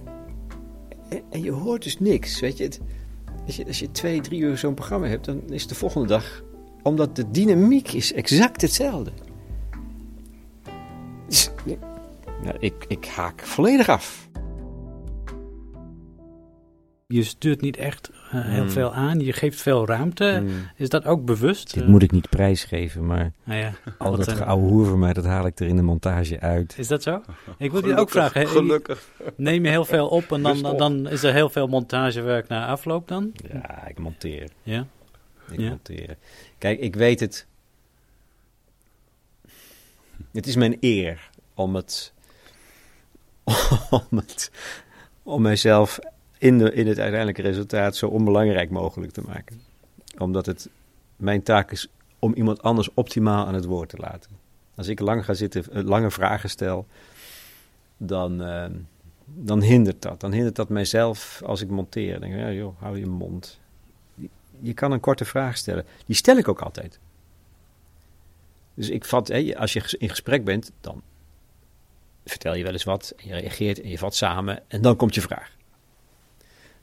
En, 1.10 1.22
en 1.30 1.44
je 1.44 1.52
hoort 1.52 1.84
dus 1.84 2.00
niks. 2.00 2.40
Weet 2.40 2.58
je, 2.58 2.64
het, 2.64 2.80
als, 3.46 3.56
je, 3.56 3.66
als 3.66 3.80
je 3.80 3.92
twee, 3.92 4.22
drie 4.22 4.42
uur 4.42 4.58
zo'n 4.58 4.74
programma 4.74 5.08
hebt, 5.08 5.26
dan 5.26 5.42
is 5.50 5.68
de 5.68 5.76
volgende 5.76 6.08
dag. 6.08 6.44
Omdat 6.84 7.16
de 7.16 7.32
dynamiek 7.32 7.92
is 7.92 8.14
exact 8.14 8.62
hetzelfde. 8.62 9.12
Nou, 12.44 12.56
ik, 12.60 12.86
ik 12.88 13.06
haak 13.06 13.42
volledig 13.42 13.90
af. 13.90 14.26
je 17.10 17.24
stuurt 17.24 17.62
niet 17.62 17.78
echt 17.78 18.10
eh, 18.10 18.42
heel 18.46 18.60
Hmm. 18.62 18.70
veel 18.70 18.94
aan. 18.94 19.20
Je 19.20 19.34
geeft 19.34 19.62
veel 19.62 19.86
ruimte. 19.88 20.44
Is 20.76 20.90
dat 20.90 21.06
ook 21.06 21.26
bewust? 21.26 21.74
Dit 21.74 21.88
moet 21.88 22.04
ik 22.04 22.12
niet 22.12 22.30
prijsgeven, 22.30 23.06
maar 23.06 23.32
nou 23.44 23.60
ja, 23.60 23.72
al 23.98 24.16
dat 24.16 24.42
oude 24.42 24.68
hoer 24.68 24.86
van 24.86 25.00
mij, 25.00 25.14
dat 25.14 25.26
haal 25.26 25.46
ik 25.46 25.60
er 25.60 25.68
in 25.68 25.76
de 25.76 25.82
montage 25.82 26.40
uit. 26.40 26.76
Is 26.78 26.88
dat 26.88 27.04
zo? 27.04 27.22
Ik 27.58 27.72
wil 27.72 27.88
je 27.88 27.96
ook 27.96 28.10
vragen. 28.10 28.42
hè, 28.42 28.48
Gelukkig. 28.48 29.10
Neem 29.36 29.64
je 29.64 29.70
heel 29.70 29.86
veel 29.86 30.08
op 30.08 30.32
en 30.32 30.42
dan, 30.42 30.62
dan 30.78 31.08
is 31.10 31.24
er 31.24 31.34
heel 31.34 31.50
veel 31.50 31.68
montagewerk 31.68 32.48
na 32.48 32.68
afloop 32.68 33.08
dan? 33.08 33.32
Ja, 33.54 33.88
ik 33.88 34.00
monteer. 34.00 34.50
Ja. 34.64 34.88
Ik 35.52 35.60
Ja. 35.60 35.70
monteren. 35.70 36.18
Kijk, 36.58 36.80
ik 36.80 36.96
weet 36.96 37.20
het. 37.20 37.48
Het 40.32 40.48
is 40.48 40.56
mijn 40.56 40.78
eer 40.80 41.30
om 41.54 41.76
het. 41.76 42.14
om 44.10 44.18
het. 44.18 44.52
mijzelf 45.24 46.00
in, 46.38 46.58
de, 46.58 46.74
in 46.74 46.88
het 46.88 47.00
uiteindelijke 47.00 47.42
resultaat 47.42 47.96
zo 47.96 48.08
onbelangrijk 48.08 48.70
mogelijk 48.70 49.12
te 49.12 49.22
maken. 49.22 49.62
Omdat 50.18 50.46
het 50.46 50.70
mijn 51.16 51.44
taak 51.44 51.72
is 51.72 51.88
om 52.20 52.34
iemand 52.34 52.62
anders 52.62 52.94
optimaal 52.94 53.46
aan 53.46 53.54
het 53.54 53.66
woord 53.66 53.90
te 53.90 53.98
laten. 53.98 54.32
Als 54.76 54.88
ik 54.88 55.00
lang 55.00 55.26
ga 55.26 55.34
zitten, 55.34 55.64
eh, 55.72 55.84
lange 55.84 56.12
vragen 56.12 56.50
stel, 56.50 56.86
dan, 57.98 58.44
eh, 58.44 58.66
dan 59.26 59.62
hindert 59.62 60.02
dat. 60.02 60.20
Dan 60.20 60.32
hindert 60.32 60.56
dat 60.56 60.70
mijzelf 60.70 61.42
als 61.46 61.62
ik 61.62 61.70
monteer. 61.70 62.12
Dan 62.12 62.22
denk 62.22 62.34
ik, 62.34 62.40
ja, 62.40 62.52
joh, 62.52 62.82
hou 62.82 63.00
je 63.00 63.06
mond 63.06 63.60
je 64.62 64.74
kan 64.74 64.92
een 64.92 65.00
korte 65.00 65.26
vraag 65.26 65.58
stellen. 65.58 65.86
Die 66.06 66.16
stel 66.16 66.38
ik 66.38 66.48
ook 66.48 66.62
altijd. 66.62 67.00
Dus 68.74 68.90
ik 68.90 69.06
vat, 69.06 69.32
als 69.56 69.74
je 69.74 69.96
in 69.98 70.10
gesprek 70.10 70.44
bent, 70.44 70.72
dan 70.82 71.02
vertel 72.30 72.54
je 72.56 72.64
wel 72.64 72.72
eens 72.74 72.84
wat. 72.84 73.14
En 73.18 73.28
je 73.28 73.34
reageert 73.34 73.82
en 73.82 73.90
je 73.90 73.98
vat 73.98 74.16
samen 74.16 74.64
en 74.68 74.82
dan 74.82 74.96
komt 74.96 75.16
je 75.16 75.22
vraag. 75.22 75.56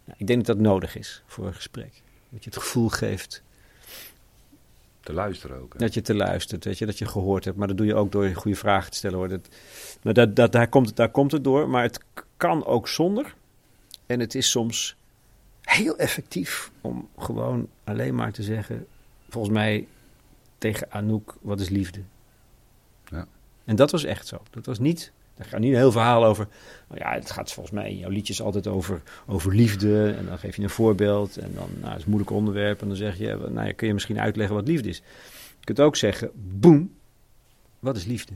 Nou, 0.04 0.18
ik 0.18 0.26
denk 0.26 0.46
dat 0.46 0.56
dat 0.56 0.66
nodig 0.66 0.96
is 0.96 1.22
voor 1.26 1.46
een 1.46 1.54
gesprek. 1.54 2.02
Dat 2.28 2.44
je 2.44 2.50
het 2.50 2.58
gevoel 2.58 2.88
geeft 2.88 3.42
Te 5.00 5.12
luisteren 5.12 5.60
ook. 5.62 5.72
hè. 5.72 5.78
dat 5.78 5.94
je 5.94 6.00
te 6.02 6.14
luistert, 6.14 6.64
weet 6.64 6.78
je, 6.78 6.86
dat 6.86 6.98
je 6.98 7.06
gehoord 7.06 7.44
hebt. 7.44 7.56
Maar 7.56 7.68
dat 7.68 7.76
doe 7.76 7.86
je 7.86 7.94
ook 7.94 8.12
door 8.12 8.34
goede 8.34 8.56
vragen 8.56 8.90
te 8.90 8.96
stellen. 8.96 9.18
Hoor. 9.18 9.28
Dat, 9.28 9.48
nou, 10.02 10.14
dat, 10.14 10.36
dat, 10.36 10.52
daar, 10.52 10.68
komt 10.68 10.86
het, 10.86 10.96
daar 10.96 11.10
komt 11.10 11.32
het 11.32 11.44
door, 11.44 11.68
maar 11.68 11.82
het 11.82 12.00
kan 12.36 12.64
ook 12.64 12.88
zonder. 12.88 13.34
En 14.06 14.20
het 14.20 14.34
is 14.34 14.50
soms 14.50 14.96
heel 15.62 15.96
effectief 15.98 16.70
om 16.80 17.08
gewoon 17.18 17.68
alleen 17.84 18.14
maar 18.14 18.32
te 18.32 18.42
zeggen, 18.42 18.86
volgens 19.28 19.54
mij 19.54 19.86
tegen 20.58 20.92
Anouk, 20.92 21.36
wat 21.40 21.60
is 21.60 21.68
liefde? 21.68 22.00
Ja. 23.04 23.26
En 23.64 23.76
dat 23.76 23.90
was 23.90 24.04
echt 24.04 24.26
zo. 24.26 24.42
Dat 24.50 24.66
was 24.66 24.78
niet, 24.78 25.12
daar 25.36 25.46
gaat 25.46 25.60
niet 25.60 25.70
een 25.70 25.78
heel 25.78 25.92
verhaal 25.92 26.24
over. 26.24 26.48
Nou 26.88 27.00
ja, 27.00 27.12
het 27.12 27.30
gaat 27.30 27.52
volgens 27.52 27.74
mij 27.74 27.90
in 27.90 27.98
jouw 27.98 28.10
liedjes 28.10 28.42
altijd 28.42 28.66
over, 28.66 29.02
over 29.26 29.54
liefde. 29.54 30.14
En 30.18 30.26
dan 30.26 30.38
geef 30.38 30.56
je 30.56 30.62
een 30.62 30.70
voorbeeld. 30.70 31.36
En 31.36 31.50
dan, 31.54 31.68
nou, 31.80 31.90
het 31.90 32.00
is 32.00 32.06
moeilijk 32.06 32.30
onderwerp. 32.30 32.80
En 32.80 32.88
dan 32.88 32.96
zeg 32.96 33.18
je, 33.18 33.46
nou 33.50 33.66
ja, 33.66 33.72
kun 33.72 33.86
je 33.86 33.92
misschien 33.92 34.20
uitleggen 34.20 34.56
wat 34.56 34.68
liefde 34.68 34.88
is. 34.88 35.02
Je 35.58 35.64
kunt 35.64 35.80
ook 35.80 35.96
zeggen, 35.96 36.30
boem, 36.34 36.94
wat 37.78 37.96
is 37.96 38.04
liefde? 38.04 38.32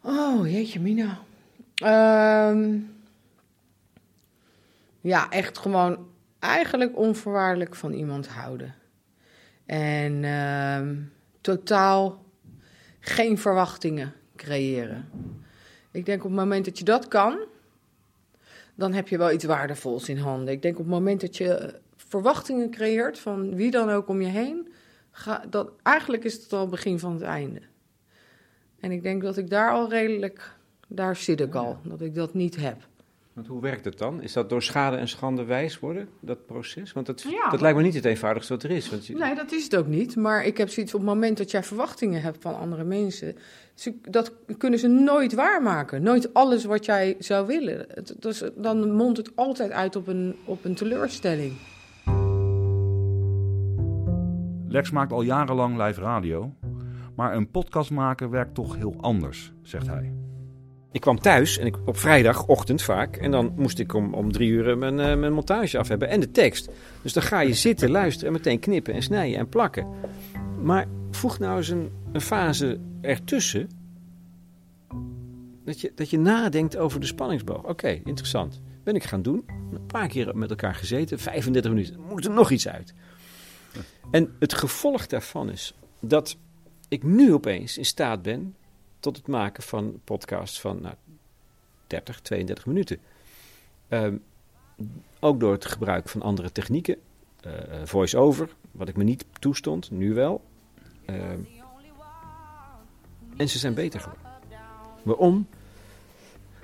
Oh, 0.00 0.50
jeetje 0.50 0.80
mina. 0.80 1.18
Ehm, 1.74 2.78
ja, 5.00 5.30
echt 5.30 5.58
gewoon 5.58 5.98
eigenlijk 6.38 6.96
onvoorwaardelijk 6.96 7.74
van 7.74 7.92
iemand 7.92 8.28
houden. 8.28 8.74
En 9.66 10.24
ehm, 10.24 10.94
totaal 11.40 12.24
geen 13.00 13.38
verwachtingen 13.38 14.12
creëren. 14.36 15.08
Ik 15.94 16.06
denk 16.06 16.24
op 16.24 16.30
het 16.30 16.38
moment 16.38 16.64
dat 16.64 16.78
je 16.78 16.84
dat 16.84 17.08
kan, 17.08 17.38
dan 18.74 18.92
heb 18.92 19.08
je 19.08 19.18
wel 19.18 19.32
iets 19.32 19.44
waardevols 19.44 20.08
in 20.08 20.18
handen. 20.18 20.54
Ik 20.54 20.62
denk 20.62 20.74
op 20.74 20.84
het 20.84 20.94
moment 20.94 21.20
dat 21.20 21.36
je 21.36 21.74
verwachtingen 21.96 22.70
creëert 22.70 23.18
van 23.18 23.54
wie 23.54 23.70
dan 23.70 23.90
ook 23.90 24.08
om 24.08 24.20
je 24.20 24.28
heen, 24.28 24.68
ga, 25.10 25.44
dat, 25.50 25.70
eigenlijk 25.82 26.24
is 26.24 26.34
het 26.42 26.52
al 26.52 26.60
het 26.60 26.70
begin 26.70 26.98
van 26.98 27.12
het 27.12 27.22
einde. 27.22 27.60
En 28.80 28.90
ik 28.90 29.02
denk 29.02 29.22
dat 29.22 29.36
ik 29.36 29.50
daar 29.50 29.70
al 29.70 29.88
redelijk, 29.88 30.56
daar 30.88 31.16
zit 31.16 31.40
ik 31.40 31.54
al, 31.54 31.78
dat 31.82 32.00
ik 32.00 32.14
dat 32.14 32.34
niet 32.34 32.56
heb. 32.56 32.76
Want 33.34 33.46
hoe 33.46 33.60
werkt 33.60 33.84
het 33.84 33.98
dan? 33.98 34.22
Is 34.22 34.32
dat 34.32 34.48
door 34.48 34.62
schade 34.62 34.96
en 34.96 35.08
schande 35.08 35.44
wijs 35.44 35.78
worden, 35.78 36.08
dat 36.20 36.46
proces? 36.46 36.92
Want 36.92 37.06
dat, 37.06 37.22
Ja. 37.22 37.48
dat 37.48 37.60
lijkt 37.60 37.76
me 37.76 37.82
niet 37.82 37.94
het 37.94 38.04
eenvoudigste 38.04 38.52
wat 38.52 38.62
er 38.62 38.70
is. 38.70 38.90
Want 38.90 39.06
je, 39.06 39.14
Nee, 39.16 39.34
dat 39.34 39.52
is 39.52 39.64
het 39.64 39.76
ook 39.76 39.86
niet. 39.86 40.16
Maar 40.16 40.44
ik 40.44 40.56
heb 40.56 40.68
zoiets 40.68 40.94
op 40.94 41.00
het 41.00 41.08
moment 41.08 41.36
dat 41.38 41.50
jij 41.50 41.62
verwachtingen 41.62 42.22
hebt 42.22 42.36
van 42.40 42.58
andere 42.58 42.84
mensen, 42.84 43.36
ze- 43.74 43.98
dat 44.02 44.32
kunnen 44.58 44.78
ze 44.78 44.88
nooit 44.88 45.34
waarmaken. 45.34 46.02
Nooit 46.02 46.34
alles 46.34 46.64
wat 46.64 46.84
jij 46.84 47.16
zou 47.18 47.46
willen. 47.46 47.84
Het- 47.88 48.14
Dus 48.18 48.42
dan 48.56 48.92
mondt 48.92 49.16
het 49.16 49.36
altijd 49.36 49.70
uit 49.70 49.96
op 49.96 50.06
een, 50.06 50.36
op 50.44 50.64
een 50.64 50.74
teleurstelling. 50.74 51.52
Lex 54.68 54.90
maakt 54.90 55.12
al 55.12 55.22
jarenlang 55.22 55.82
live 55.86 56.00
radio, 56.00 56.54
maar 57.16 57.34
een 57.36 57.50
podcast 57.50 57.90
maken 57.90 58.30
werkt 58.30 58.54
toch 58.54 58.76
heel 58.76 58.94
anders, 59.00 59.52
zegt 59.62 59.86
hij. 59.86 60.12
Ik 60.94 61.00
kwam 61.00 61.20
thuis 61.20 61.58
en 61.58 61.66
ik, 61.66 61.76
op 61.84 61.96
vrijdagochtend 61.96 62.82
vaak. 62.82 63.16
En 63.16 63.30
dan 63.30 63.52
moest 63.56 63.78
ik 63.78 63.94
om, 63.94 64.14
om 64.14 64.32
drie 64.32 64.50
uur 64.50 64.78
mijn, 64.78 65.00
eh, 65.00 65.16
mijn 65.16 65.32
montage 65.32 65.78
af 65.78 65.88
hebben 65.88 66.08
en 66.08 66.20
de 66.20 66.30
tekst. 66.30 66.68
Dus 67.02 67.12
dan 67.12 67.22
ga 67.22 67.40
je 67.40 67.54
zitten, 67.54 67.90
luisteren 67.90 68.26
en 68.26 68.32
meteen 68.32 68.58
knippen 68.58 68.94
en 68.94 69.02
snijden 69.02 69.38
en 69.38 69.48
plakken. 69.48 69.86
Maar 70.62 70.86
voeg 71.10 71.38
nou 71.38 71.56
eens 71.56 71.68
een, 71.68 71.90
een 72.12 72.20
fase 72.20 72.80
ertussen. 73.00 73.70
Dat 75.64 75.80
je, 75.80 75.92
dat 75.94 76.10
je 76.10 76.18
nadenkt 76.18 76.76
over 76.76 77.00
de 77.00 77.06
spanningsboog. 77.06 77.62
Oké, 77.62 78.00
interessant. 78.04 78.60
Ben 78.84 78.94
ik 78.94 79.04
gaan 79.04 79.22
doen. 79.22 79.44
Een 79.72 79.86
paar 79.86 80.08
keer 80.08 80.36
met 80.36 80.50
elkaar 80.50 80.74
gezeten. 80.74 81.18
35 81.18 81.70
minuten. 81.70 82.00
Moet 82.08 82.24
er 82.24 82.30
nog 82.30 82.50
iets 82.50 82.68
uit. 82.68 82.94
En 84.10 84.34
het 84.38 84.54
gevolg 84.54 85.06
daarvan 85.06 85.50
is 85.50 85.74
dat 86.00 86.36
ik 86.88 87.02
nu 87.02 87.32
opeens 87.32 87.78
in 87.78 87.84
staat 87.84 88.22
ben 88.22 88.54
tot 89.04 89.16
het 89.16 89.26
maken 89.26 89.62
van 89.62 90.00
podcasts 90.04 90.60
van 90.60 90.80
nou, 90.80 90.94
30, 91.86 92.20
32 92.20 92.66
minuten. 92.66 92.98
Ehm, 93.88 94.16
ook 95.20 95.40
door 95.40 95.52
het 95.52 95.64
gebruik 95.64 96.08
van 96.08 96.22
andere 96.22 96.52
technieken. 96.52 96.96
eh, 97.40 97.50
Voice-over, 97.84 98.48
wat 98.70 98.88
ik 98.88 98.96
me 98.96 99.04
niet 99.04 99.24
toestond, 99.38 99.90
nu 99.90 100.14
wel. 100.14 100.42
Ehm, 101.04 101.38
en 103.36 103.48
ze 103.48 103.58
zijn 103.58 103.74
beter 103.74 104.00
geworden. 104.00 104.30
Waarom? 105.02 105.46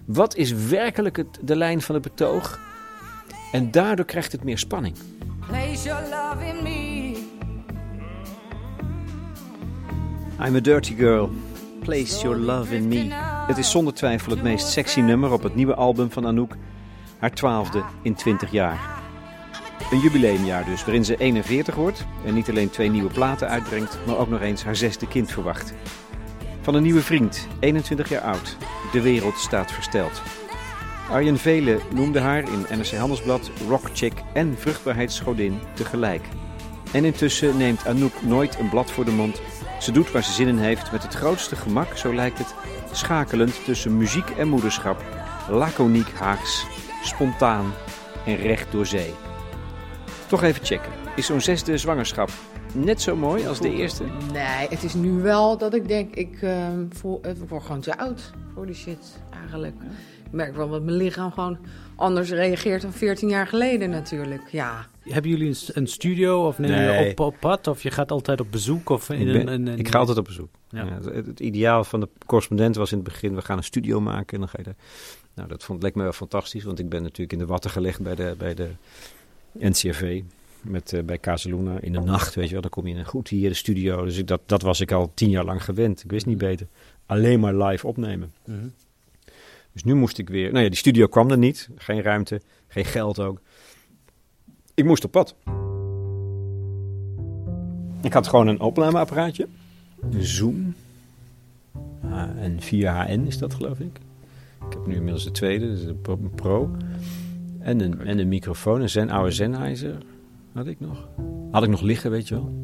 Wat 0.05 0.37
is 0.37 0.53
werkelijk 0.53 1.17
het, 1.17 1.39
de 1.43 1.57
lijn 1.57 1.81
van 1.83 1.95
het 1.95 2.05
betoog? 2.05 2.61
En 3.53 3.71
daardoor 3.71 4.05
krijgt 4.07 4.33
het 4.33 4.45
meer 4.45 4.59
spanning. 4.59 4.97
Place 5.47 5.83
your 5.83 6.03
love 6.09 6.45
in 6.47 6.63
me. 6.63 7.29
I'm 10.47 10.57
a 10.57 10.61
dirty 10.61 10.95
girl. 10.95 11.31
Place 11.91 12.23
your 12.23 12.37
love 12.37 12.75
in 12.75 12.89
me. 12.89 13.09
Het 13.47 13.59
is 13.59 13.71
zonder 13.71 13.95
twijfel 13.95 14.33
het 14.33 14.43
meest 14.43 14.69
sexy 14.69 15.01
nummer 15.01 15.33
op 15.33 15.43
het 15.43 15.55
nieuwe 15.55 15.75
album 15.75 16.11
van 16.11 16.27
Anouk. 16.27 16.57
Haar 17.19 17.33
twaalfde 17.33 17.83
in 18.03 18.15
20 18.15 18.51
jaar. 18.51 19.03
Een 19.91 19.99
jubileumjaar 19.99 20.65
dus, 20.65 20.85
waarin 20.85 21.05
ze 21.05 21.17
41 21.17 21.75
wordt 21.75 22.07
en 22.25 22.35
niet 22.35 22.49
alleen 22.49 22.71
twee 22.71 22.91
nieuwe 22.91 23.11
platen 23.11 23.49
uitbrengt, 23.49 23.99
maar 24.07 24.17
ook 24.17 24.29
nog 24.29 24.41
eens 24.41 24.65
haar 24.65 24.77
zesde 24.77 25.09
kind 25.09 25.33
verwacht. 25.33 25.75
Van 26.61 26.75
een 26.75 26.83
nieuwe 26.83 27.03
vriend, 27.03 27.49
21 27.61 28.09
jaar 28.09 28.23
oud. 28.23 28.57
De 28.93 29.01
wereld 29.01 29.39
staat 29.39 29.73
versteld. 29.73 30.23
Arjen 31.11 31.39
Velen 31.39 31.81
noemde 31.95 32.21
haar 32.21 32.43
in 32.43 32.79
NRC 32.79 32.93
Handelsblad 32.93 33.51
rockchick 33.69 34.23
en 34.35 34.55
vruchtbaarheidsgodin 34.59 35.59
tegelijk. 35.75 36.23
En 36.93 37.05
intussen 37.05 37.57
neemt 37.57 37.87
Anouk 37.87 38.23
nooit 38.23 38.59
een 38.59 38.69
blad 38.69 38.91
voor 38.91 39.05
de 39.05 39.13
mond. 39.13 39.41
Ze 39.81 39.93
doet 39.93 40.13
waar 40.13 40.23
ze 40.23 40.33
zin 40.33 40.49
in 40.49 40.59
heeft 40.59 40.93
met 40.93 41.03
het 41.03 41.15
grootste 41.15 41.57
gemak, 41.57 41.97
zo 41.97 42.15
lijkt 42.15 42.39
het, 42.39 42.55
schakelend 42.93 43.65
tussen 43.65 43.97
muziek 43.97 44.31
en 44.31 44.49
moederschap, 44.49 45.05
laconiek 45.49 46.11
Haags, 46.11 46.67
spontaan 47.03 47.73
en 48.27 48.37
recht 48.37 48.73
door 48.73 48.87
zee. 48.87 49.15
Toch 50.27 50.43
even 50.43 50.65
checken. 50.65 50.93
Is 51.17 51.27
zo'n 51.27 51.41
zesde 51.41 51.79
zwangerschap 51.79 52.31
net 52.75 53.03
zo 53.03 53.17
mooi 53.17 53.47
als 53.47 53.61
de 53.61 53.73
eerste? 53.73 54.05
Nee, 54.33 54.69
het 54.69 54.83
is 54.83 54.95
nu 54.95 55.11
wel 55.11 55.59
dat 55.59 55.75
ik 55.75 55.89
denk, 55.89 56.15
ik, 56.15 56.43
ehm, 56.43 56.85
voel, 56.91 57.21
ik 57.27 57.49
word 57.49 57.63
gewoon 57.63 57.81
te 57.81 57.99
oud 57.99 58.33
voor 58.55 58.67
die 58.67 58.75
shit 58.75 59.21
eigenlijk. 59.31 59.75
Ik 60.31 60.37
merk 60.37 60.57
wel 60.57 60.69
dat 60.71 60.83
mijn 60.83 60.97
lichaam 60.97 61.33
gewoon 61.33 61.59
anders 61.97 62.31
reageert 62.31 62.83
dan 62.83 62.93
14 62.93 63.29
jaar 63.29 63.47
geleden 63.47 63.91
natuurlijk. 63.91 64.43
Ja, 64.51 64.87
Hebben 65.01 65.31
jullie 65.31 65.49
een, 65.49 65.57
een 65.73 65.87
studio 65.87 66.47
of 66.47 66.59
neem 66.59 66.71
je 66.71 66.77
Nee. 66.77 67.11
op, 67.11 67.21
op 67.21 67.37
pad? 67.41 67.67
Of 67.67 67.83
je 67.83 67.91
gaat 67.91 68.11
altijd 68.11 68.41
op 68.41 68.47
bezoek? 68.51 68.89
Of 68.89 69.11
in 69.11 69.21
Ik, 69.21 69.27
een, 69.27 69.33
ben- 69.45 69.55
een- 69.55 69.67
een- 69.67 69.79
ik 69.79 69.89
ga 69.89 69.99
altijd 69.99 70.19
op 70.19 70.25
bezoek. 70.25 70.49
Ja. 70.69 70.85
Ja, 70.85 70.95
het, 71.13 71.27
het 71.27 71.41
ideaal 71.41 71.85
van 71.85 72.01
de 72.01 72.09
correspondent 72.27 72.77
was 72.77 72.91
in 72.93 72.99
het 72.99 73.07
begin, 73.07 73.35
we 73.35 73.43
gaan 73.43 73.57
een 73.57 73.65
studio 73.65 74.01
maken. 74.01 74.33
En 74.35 74.39
dan 74.39 74.49
ga 74.49 74.59
je 74.59 74.65
daar, 74.65 74.77
nou, 75.35 75.49
dat 75.49 75.65
vond, 75.65 75.83
leek 75.83 75.95
me 75.95 76.03
wel 76.03 76.13
fantastisch, 76.13 76.65
want 76.65 76.79
ik 76.79 76.89
ben 76.89 77.03
natuurlijk 77.03 77.33
in 77.33 77.39
de 77.39 77.47
watten 77.47 77.71
gelegd 77.71 78.01
bij 78.03 78.15
de, 78.15 78.35
bij 78.39 78.55
de 78.55 78.69
NCRV. 79.53 80.23
Met, 80.61 80.93
eh, 80.93 81.03
bij 81.03 81.19
Casaluna 81.19 81.81
in 81.81 81.93
de 81.93 82.01
nacht, 82.01 82.35
weet 82.35 82.47
je 82.47 82.53
wel. 82.53 82.61
Dan 82.61 82.71
kom 82.71 82.87
je 82.87 82.95
in 82.95 83.05
goed 83.05 83.29
hier, 83.29 83.49
de 83.49 83.55
studio. 83.55 84.05
Dus 84.05 84.17
ik, 84.19 84.27
dat, 84.27 84.41
dat 84.47 84.63
was 84.63 84.81
ik 84.81 84.93
al 84.93 85.11
tien 85.15 85.31
jaar 85.31 85.45
lang 85.45 85.65
gewend. 85.65 86.05
Ik 86.05 86.11
wist 86.11 86.27
niet 86.27 86.39
beter. 86.39 86.67
Alleen 87.07 87.41
maar 87.41 87.55
live 87.55 87.87
opnemen. 87.87 88.33
Mhm. 88.45 88.59
Dus 89.73 89.85
nu 89.85 89.95
moest 89.95 90.19
ik 90.19 90.29
weer... 90.29 90.53
Nou 90.53 90.63
ja, 90.63 90.69
die 90.71 90.79
studio 90.79 91.07
kwam 91.07 91.31
er 91.31 91.39
niet. 91.39 91.69
Geen 91.77 92.03
ruimte, 92.03 92.41
geen 92.69 92.85
geld 92.85 93.21
ook. 93.21 93.41
Ik 94.75 94.85
moest 94.85 95.05
op 95.05 95.11
pad. 95.11 95.35
Ik 98.03 98.13
had 98.13 98.27
gewoon 98.29 98.47
een 98.47 98.61
opnameapparaatje. 98.61 99.49
Een 100.11 100.23
Zoom. 100.25 100.75
Ah, 102.03 102.29
en 102.37 102.59
4HN 102.61 103.27
is 103.27 103.39
dat, 103.39 103.55
geloof 103.55 103.79
ik. 103.81 103.99
Ik 104.67 104.73
heb 104.73 104.87
nu 104.87 104.95
inmiddels 104.95 105.25
de 105.25 105.31
tweede, 105.31 105.67
dus 105.67 105.93
Pro- 106.03 106.31
Pro. 106.35 106.71
En 107.59 107.81
een, 107.81 108.01
en 108.01 108.19
een 108.19 108.29
microfoon, 108.29 108.81
een 108.81 108.89
Zen, 108.91 109.11
oude 109.11 109.31
Sennheiser 109.31 109.99
had 110.53 110.67
ik 110.67 110.81
nog. 110.81 111.09
Had 111.51 111.63
ik 111.63 111.69
nog 111.69 111.81
liggen, 111.81 112.11
weet 112.11 112.29
je 112.29 112.35
wel. 112.35 112.55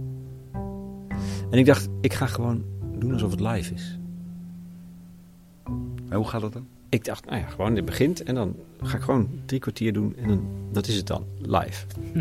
En 1.50 1.58
ik 1.58 1.66
dacht, 1.66 1.88
ik 2.00 2.12
ga 2.12 2.26
gewoon 2.26 2.64
doen 2.98 3.12
alsof 3.12 3.30
het 3.30 3.40
live 3.40 3.74
is. 3.74 3.98
En 6.08 6.16
hoe 6.16 6.26
gaat 6.28 6.40
dat 6.40 6.52
dan? 6.52 6.66
Ik 6.88 7.04
dacht, 7.04 7.24
nou 7.24 7.38
ja, 7.38 7.46
gewoon, 7.46 7.74
dit 7.74 7.84
begint 7.84 8.22
en 8.22 8.34
dan 8.34 8.56
ga 8.82 8.96
ik 8.96 9.02
gewoon 9.02 9.28
drie 9.46 9.60
kwartier 9.60 9.92
doen 9.92 10.16
en 10.16 10.28
dan, 10.28 10.46
dat 10.72 10.86
is 10.86 10.96
het 10.96 11.06
dan, 11.06 11.24
live. 11.38 11.86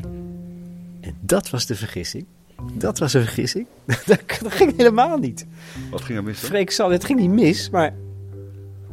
en 1.07 1.15
dat 1.19 1.49
was 1.49 1.65
de 1.65 1.75
vergissing. 1.75 2.25
Dat 2.73 2.99
was 2.99 3.13
een 3.13 3.21
vergissing. 3.21 3.67
dat, 4.05 4.21
ging 4.39 4.77
helemaal 4.77 5.17
niet. 5.17 5.45
Wat 5.91 6.01
ging 6.01 6.17
er 6.17 6.23
mis? 6.23 6.41
dan? 6.41 6.49
Freek 6.49 6.71
zal, 6.71 6.91
het 6.91 7.05
ging 7.05 7.19
niet 7.19 7.29
mis, 7.31 7.69
maar 7.69 7.93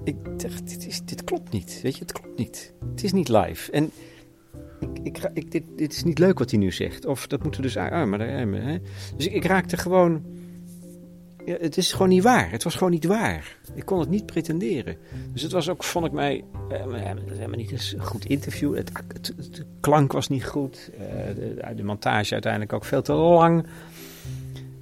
ik 0.04 0.40
dacht, 0.40 0.68
dit, 0.68 0.86
is, 0.86 1.00
dit 1.04 1.24
klopt 1.24 1.52
niet. 1.52 1.80
Weet 1.82 1.94
je, 1.94 2.02
het 2.02 2.12
klopt 2.12 2.38
niet. 2.38 2.72
Het 2.90 3.04
is 3.04 3.12
niet 3.12 3.28
live. 3.28 3.72
En 3.72 3.90
ik, 4.80 4.88
ik, 5.02 5.30
ik, 5.34 5.50
dit, 5.50 5.62
dit 5.76 5.92
is 5.92 6.04
niet 6.04 6.18
leuk 6.18 6.38
wat 6.38 6.50
hij 6.50 6.58
nu 6.58 6.72
zegt. 6.72 7.06
Of 7.06 7.26
dat 7.26 7.42
moeten 7.42 7.60
we 7.60 7.66
dus... 7.66 7.76
Ah, 7.76 8.08
maar, 8.08 8.18
daar- 8.18 8.28
hè. 8.28 8.78
Dus 9.16 9.26
ik, 9.26 9.32
ik 9.32 9.44
raakte 9.44 9.76
gewoon... 9.76 10.22
Ja, 11.46 11.56
het 11.60 11.76
is 11.76 11.92
gewoon 11.92 12.08
niet 12.08 12.22
waar. 12.22 12.50
Het 12.50 12.62
was 12.62 12.74
gewoon 12.74 12.92
niet 12.92 13.04
waar. 13.04 13.56
Ik 13.74 13.84
kon 13.84 14.00
het 14.00 14.08
niet 14.08 14.26
pretenderen. 14.26 14.96
Dus 15.32 15.42
het 15.42 15.52
was 15.52 15.68
ook, 15.68 15.84
vond 15.84 16.06
ik 16.06 16.12
mij, 16.12 16.44
eh, 16.70 16.84
dat 16.84 16.94
is 17.26 17.32
helemaal 17.38 17.56
niet 17.58 17.92
een 17.96 18.04
goed 18.04 18.24
interview. 18.24 18.76
Het, 18.76 18.90
het, 19.12 19.32
het- 19.36 19.54
de 19.54 19.64
klank 19.80 20.12
was 20.12 20.28
niet 20.28 20.44
goed. 20.46 20.90
Eh, 20.98 21.34
de, 21.34 21.74
de 21.76 21.84
montage 21.84 22.32
uiteindelijk 22.32 22.72
ook 22.72 22.84
veel 22.84 23.02
te 23.02 23.12
lang. 23.12 23.66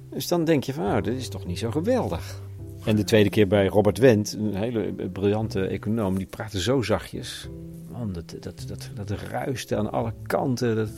Dus 0.09 0.27
dan 0.27 0.43
denk 0.45 0.63
je 0.63 0.73
van, 0.73 0.83
nou, 0.83 1.01
dit 1.01 1.17
is 1.17 1.29
toch 1.29 1.45
niet 1.45 1.59
zo 1.59 1.71
geweldig. 1.71 2.41
En 2.85 2.95
de 2.95 3.03
tweede 3.03 3.29
keer 3.29 3.47
bij 3.47 3.67
Robert 3.67 3.97
Wendt, 3.97 4.33
een 4.33 4.55
hele 4.55 4.93
briljante 5.13 5.67
econoom, 5.67 6.17
die 6.17 6.25
praatte 6.27 6.61
zo 6.61 6.81
zachtjes. 6.81 7.49
Man, 7.91 8.11
dat, 8.13 8.35
dat, 8.39 8.63
dat, 8.67 8.89
dat 8.93 9.09
ruiste 9.09 9.75
aan 9.75 9.91
alle 9.91 10.13
kanten. 10.27 10.75
Dat 10.75 10.89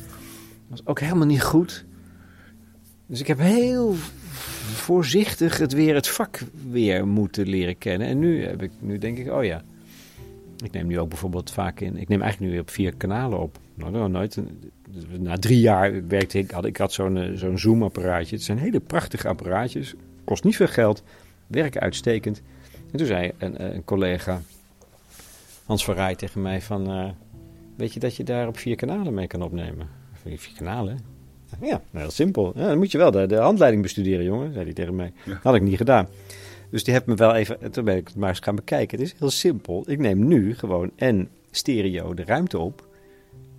was 0.68 0.82
ook 0.86 1.00
helemaal 1.00 1.28
niet 1.28 1.44
goed. 1.44 1.86
Dus 3.14 3.22
ik 3.22 3.28
heb 3.28 3.40
heel 3.40 3.94
voorzichtig 4.74 5.58
het 5.58 5.74
weer 5.74 5.96
het 5.96 6.08
vak 6.08 6.40
weer 6.70 7.08
moeten 7.08 7.48
leren 7.48 7.78
kennen. 7.78 8.08
En 8.08 8.20
nu, 8.20 8.46
heb 8.46 8.62
ik, 8.62 8.72
nu 8.80 8.98
denk 8.98 9.18
ik, 9.18 9.32
oh 9.32 9.44
ja. 9.44 9.62
Ik 10.64 10.72
neem 10.72 10.88
nu 10.88 11.00
ook 11.00 11.10
bijvoorbeeld 11.10 11.52
vaak 11.52 11.80
in. 11.80 11.98
Ik 11.98 12.08
neem 12.08 12.22
eigenlijk 12.22 12.54
nu 12.54 12.60
op 12.60 12.70
vier 12.70 12.96
kanalen 12.96 13.40
op. 13.40 13.58
Nou, 13.76 13.92
nou 13.92 14.10
nooit. 14.10 14.38
Na 15.20 15.38
drie 15.38 15.60
jaar 15.60 16.08
werkte 16.08 16.38
ik. 16.38 16.52
Had, 16.52 16.66
ik 16.66 16.78
had 16.78 16.94
zo'n 16.94 17.18
eh, 17.18 17.38
zo'n 17.38 17.58
Zoom-apparaatje. 17.58 18.36
Het 18.36 18.44
zijn 18.44 18.58
hele 18.58 18.80
prachtige 18.80 19.28
apparaatjes. 19.28 19.94
Kost 20.24 20.44
niet 20.44 20.56
veel 20.56 20.68
geld. 20.68 21.04
Werken 21.48 21.82
uitstekend. 21.82 22.42
En 22.92 22.98
toen 22.98 23.08
zei 23.08 23.32
een, 23.38 23.58
eh, 23.58 23.74
een 23.74 23.84
collega, 23.84 24.42
Hans 25.66 25.86
van 25.86 25.96
Rij, 25.96 26.16
tegen 26.16 26.42
mij: 26.42 26.62
van, 26.62 26.92
eh, 26.92 27.10
Weet 27.76 27.94
je 27.94 28.00
dat 28.00 28.16
je 28.16 28.24
daar 28.24 28.48
op 28.48 28.58
vier 28.58 28.76
kanalen 28.76 29.14
mee 29.14 29.28
kan 29.28 29.42
opnemen? 29.42 29.88
Vier 30.24 30.54
kanalen? 30.58 31.13
Ja, 31.72 31.82
nou, 31.92 32.04
heel 32.04 32.12
simpel. 32.12 32.52
Ja, 32.56 32.68
dan 32.68 32.78
moet 32.78 32.92
je 32.92 32.98
wel 32.98 33.12
de, 33.12 33.26
de 33.26 33.36
handleiding 33.36 33.82
bestuderen, 33.84 34.26
jongen, 34.26 34.54
zei 34.54 34.66
hij 34.66 34.74
tegen 34.74 34.96
mij. 34.96 35.14
Ja. 35.26 35.40
Had 35.44 35.56
ik 35.56 35.62
niet 35.62 35.78
gedaan. 35.78 36.08
Dus 36.70 36.84
die 36.84 36.94
heeft 36.94 37.06
me 37.06 37.16
wel 37.16 37.36
even, 37.36 37.72
toen 37.72 37.86
ben 37.86 37.96
ik 37.96 38.08
het 38.08 38.16
maar 38.16 38.30
eens 38.30 38.40
gaan 38.40 38.56
bekijken. 38.56 38.98
Het 39.00 39.08
is 39.08 39.16
heel 39.20 39.30
simpel. 39.30 39.84
Ik 39.88 40.00
neem 40.00 40.28
nu 40.28 40.56
gewoon 40.56 40.92
en 40.96 41.30
stereo 41.52 42.14
de 42.14 42.24
ruimte 42.26 42.58
op 42.60 42.88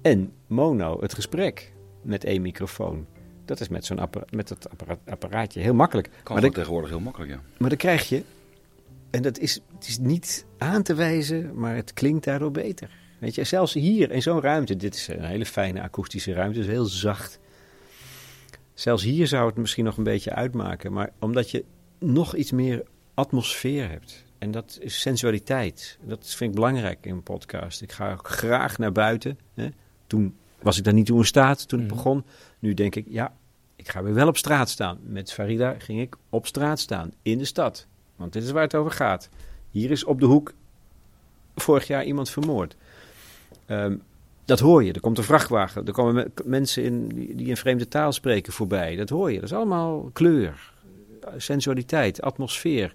en 0.02 0.32
mono 0.46 1.00
het 1.00 1.14
gesprek 1.14 1.72
met 2.02 2.24
één 2.24 2.42
microfoon. 2.42 3.06
Dat 3.44 3.60
is 3.60 3.68
met 3.68 3.84
zo'n 3.84 3.98
appara- 3.98 4.26
met 4.30 4.48
dat 4.48 4.70
appara- 4.70 4.98
apparaatje 5.06 5.60
heel 5.60 5.74
makkelijk. 5.74 6.08
Kan 6.22 6.34
maar, 6.34 6.44
dat 6.44 6.54
tegenwoordig 6.54 6.90
heel 6.90 7.00
makkelijk, 7.00 7.30
ja. 7.32 7.40
maar 7.58 7.68
dan 7.68 7.78
krijg 7.78 8.08
je, 8.08 8.22
en 9.10 9.22
dat 9.22 9.38
is, 9.38 9.60
het 9.74 9.86
is 9.86 9.98
niet 9.98 10.46
aan 10.58 10.82
te 10.82 10.94
wijzen, 10.94 11.50
maar 11.54 11.74
het 11.76 11.92
klinkt 11.92 12.24
daardoor 12.24 12.50
beter. 12.50 12.90
Weet 13.18 13.34
je, 13.34 13.44
zelfs 13.44 13.72
hier 13.72 14.10
in 14.10 14.22
zo'n 14.22 14.40
ruimte, 14.40 14.76
dit 14.76 14.94
is 14.94 15.08
een 15.08 15.24
hele 15.24 15.46
fijne 15.46 15.82
akoestische 15.82 16.32
ruimte, 16.32 16.58
het 16.58 16.68
is 16.68 16.72
heel 16.74 16.84
zacht. 16.84 17.38
Zelfs 18.74 19.02
hier 19.02 19.26
zou 19.26 19.46
het 19.46 19.56
misschien 19.56 19.84
nog 19.84 19.96
een 19.96 20.04
beetje 20.04 20.32
uitmaken, 20.32 20.92
maar 20.92 21.10
omdat 21.18 21.50
je 21.50 21.64
nog 21.98 22.36
iets 22.36 22.50
meer 22.52 22.82
atmosfeer 23.14 23.88
hebt. 23.88 24.24
En 24.38 24.50
dat 24.50 24.78
is 24.80 25.00
sensualiteit. 25.00 25.98
Dat 26.02 26.26
vind 26.28 26.50
ik 26.50 26.56
belangrijk 26.56 27.06
in 27.06 27.12
een 27.12 27.22
podcast. 27.22 27.82
Ik 27.82 27.92
ga 27.92 28.12
ook 28.12 28.28
graag 28.28 28.78
naar 28.78 28.92
buiten. 28.92 29.38
Hè. 29.54 29.68
Toen 30.06 30.36
was 30.62 30.78
ik 30.78 30.84
daar 30.84 30.94
niet 30.94 31.06
toe 31.06 31.18
in 31.18 31.24
staat 31.24 31.68
toen 31.68 31.80
ik 31.80 31.86
Mhm. 31.86 31.94
begon. 31.94 32.24
Nu 32.58 32.74
denk 32.74 32.94
ik, 32.94 33.06
ja, 33.08 33.32
ik 33.76 33.88
ga 33.88 34.02
weer 34.02 34.14
wel 34.14 34.28
op 34.28 34.36
straat 34.36 34.68
staan. 34.70 34.98
Met 35.02 35.32
Farida 35.32 35.74
ging 35.78 36.00
ik 36.00 36.16
op 36.30 36.46
straat 36.46 36.80
staan, 36.80 37.12
in 37.22 37.38
de 37.38 37.44
stad. 37.44 37.86
Want 38.16 38.32
dit 38.32 38.42
is 38.42 38.50
waar 38.50 38.62
het 38.62 38.74
over 38.74 38.92
gaat. 38.92 39.28
Hier 39.70 39.90
is 39.90 40.04
op 40.04 40.20
de 40.20 40.26
hoek 40.26 40.52
vorig 41.54 41.86
jaar 41.86 42.04
iemand 42.04 42.30
vermoord. 42.30 42.76
Ehm, 43.66 43.96
dat 44.44 44.60
hoor 44.60 44.84
je. 44.84 44.92
Er 44.92 45.00
komt 45.00 45.18
een 45.18 45.24
vrachtwagen. 45.24 45.86
Er 45.86 45.92
komen 45.92 46.14
me- 46.14 46.30
mensen 46.44 46.82
in, 46.82 47.08
die, 47.36 47.50
een 47.50 47.56
vreemde 47.56 47.88
taal 47.88 48.12
spreken 48.12 48.52
voorbij. 48.52 48.96
Dat 48.96 49.08
hoor 49.08 49.32
je. 49.32 49.40
Dat 49.40 49.50
is 49.50 49.56
allemaal 49.56 50.10
kleur, 50.12 50.72
sensualiteit, 51.36 52.22
atmosfeer. 52.22 52.94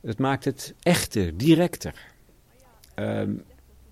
Het 0.00 0.18
maakt 0.18 0.44
het 0.44 0.74
echter, 0.82 1.36
directer. 1.36 1.94
Ehm, 2.94 3.30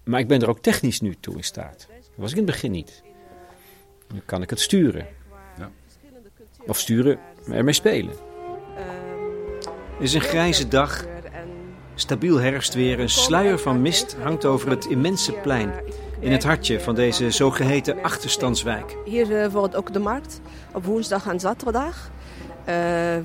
maar 0.05 0.21
ik 0.21 0.29
ben 0.29 0.43
er 0.43 0.49
ook 0.49 0.61
technisch 0.61 1.01
nu 1.01 1.15
toe 1.21 1.37
in 1.37 1.45
staat. 1.45 1.87
Dat 1.89 2.11
was 2.15 2.31
ik 2.31 2.37
in 2.37 2.43
het 2.43 2.53
begin 2.53 2.71
niet. 2.71 3.03
Nu 4.15 4.21
kan 4.25 4.43
ik 4.43 4.51
het 4.51 4.61
sturen. 4.61 5.07
Ja. 5.59 5.71
Of 6.67 6.79
sturen, 6.79 7.19
maar 7.47 7.57
ermee 7.57 7.75
spelen. 7.75 8.13
Het 9.93 10.09
is 10.09 10.15
een 10.15 10.21
grijze 10.21 10.69
dag. 10.69 11.05
Stabiel 11.95 12.37
herfstweer, 12.37 13.01
een 13.01 13.09
sluier 13.09 13.59
van 13.59 13.83
mist 13.83 14.17
hangt 14.17 14.45
over 14.45 14.71
het 14.71 14.87
immense 14.87 15.33
plein. 15.33 15.73
In 16.21 16.33
het 16.33 16.45
hartje 16.45 16.81
van 16.81 16.95
deze 16.95 17.31
zogeheten 17.31 18.03
achterstandswijk. 18.03 18.97
Hier 19.05 19.43
eh, 19.43 19.51
wordt 19.51 19.77
ook 19.77 19.93
de 19.93 19.99
markt 19.99 20.41
op 20.73 20.85
woensdag 20.85 21.27
en 21.27 21.41
zaterdag. 21.41 22.11
Eh, 22.65 22.75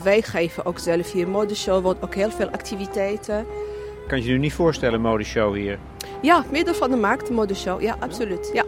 wij 0.03 0.21
geven 0.21 0.65
ook 0.65 0.79
zelf 0.79 1.11
hier 1.11 1.27
modeshow, 1.27 1.83
wordt 1.83 2.03
ook 2.03 2.15
heel 2.15 2.31
veel 2.31 2.49
activiteiten. 2.49 3.45
kan 4.07 4.17
je 4.17 4.25
je 4.25 4.31
nu 4.31 4.37
niet 4.37 4.53
voorstellen, 4.53 5.01
modeshow 5.01 5.55
hier. 5.55 5.79
Ja, 6.21 6.43
midden 6.51 6.75
van 6.75 6.89
de 6.89 6.97
markt, 6.97 7.29
modeshow. 7.29 7.81
Ja, 7.81 7.95
absoluut. 7.99 8.49
Ja. 8.53 8.63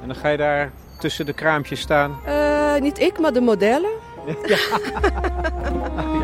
En 0.00 0.06
dan 0.06 0.16
ga 0.16 0.28
je 0.28 0.36
daar 0.36 0.72
tussen 0.98 1.26
de 1.26 1.32
kraampjes 1.32 1.80
staan. 1.80 2.18
Eh, 2.24 2.80
niet 2.80 3.00
ik, 3.00 3.18
maar 3.18 3.32
de 3.32 3.40
modellen. 3.40 3.90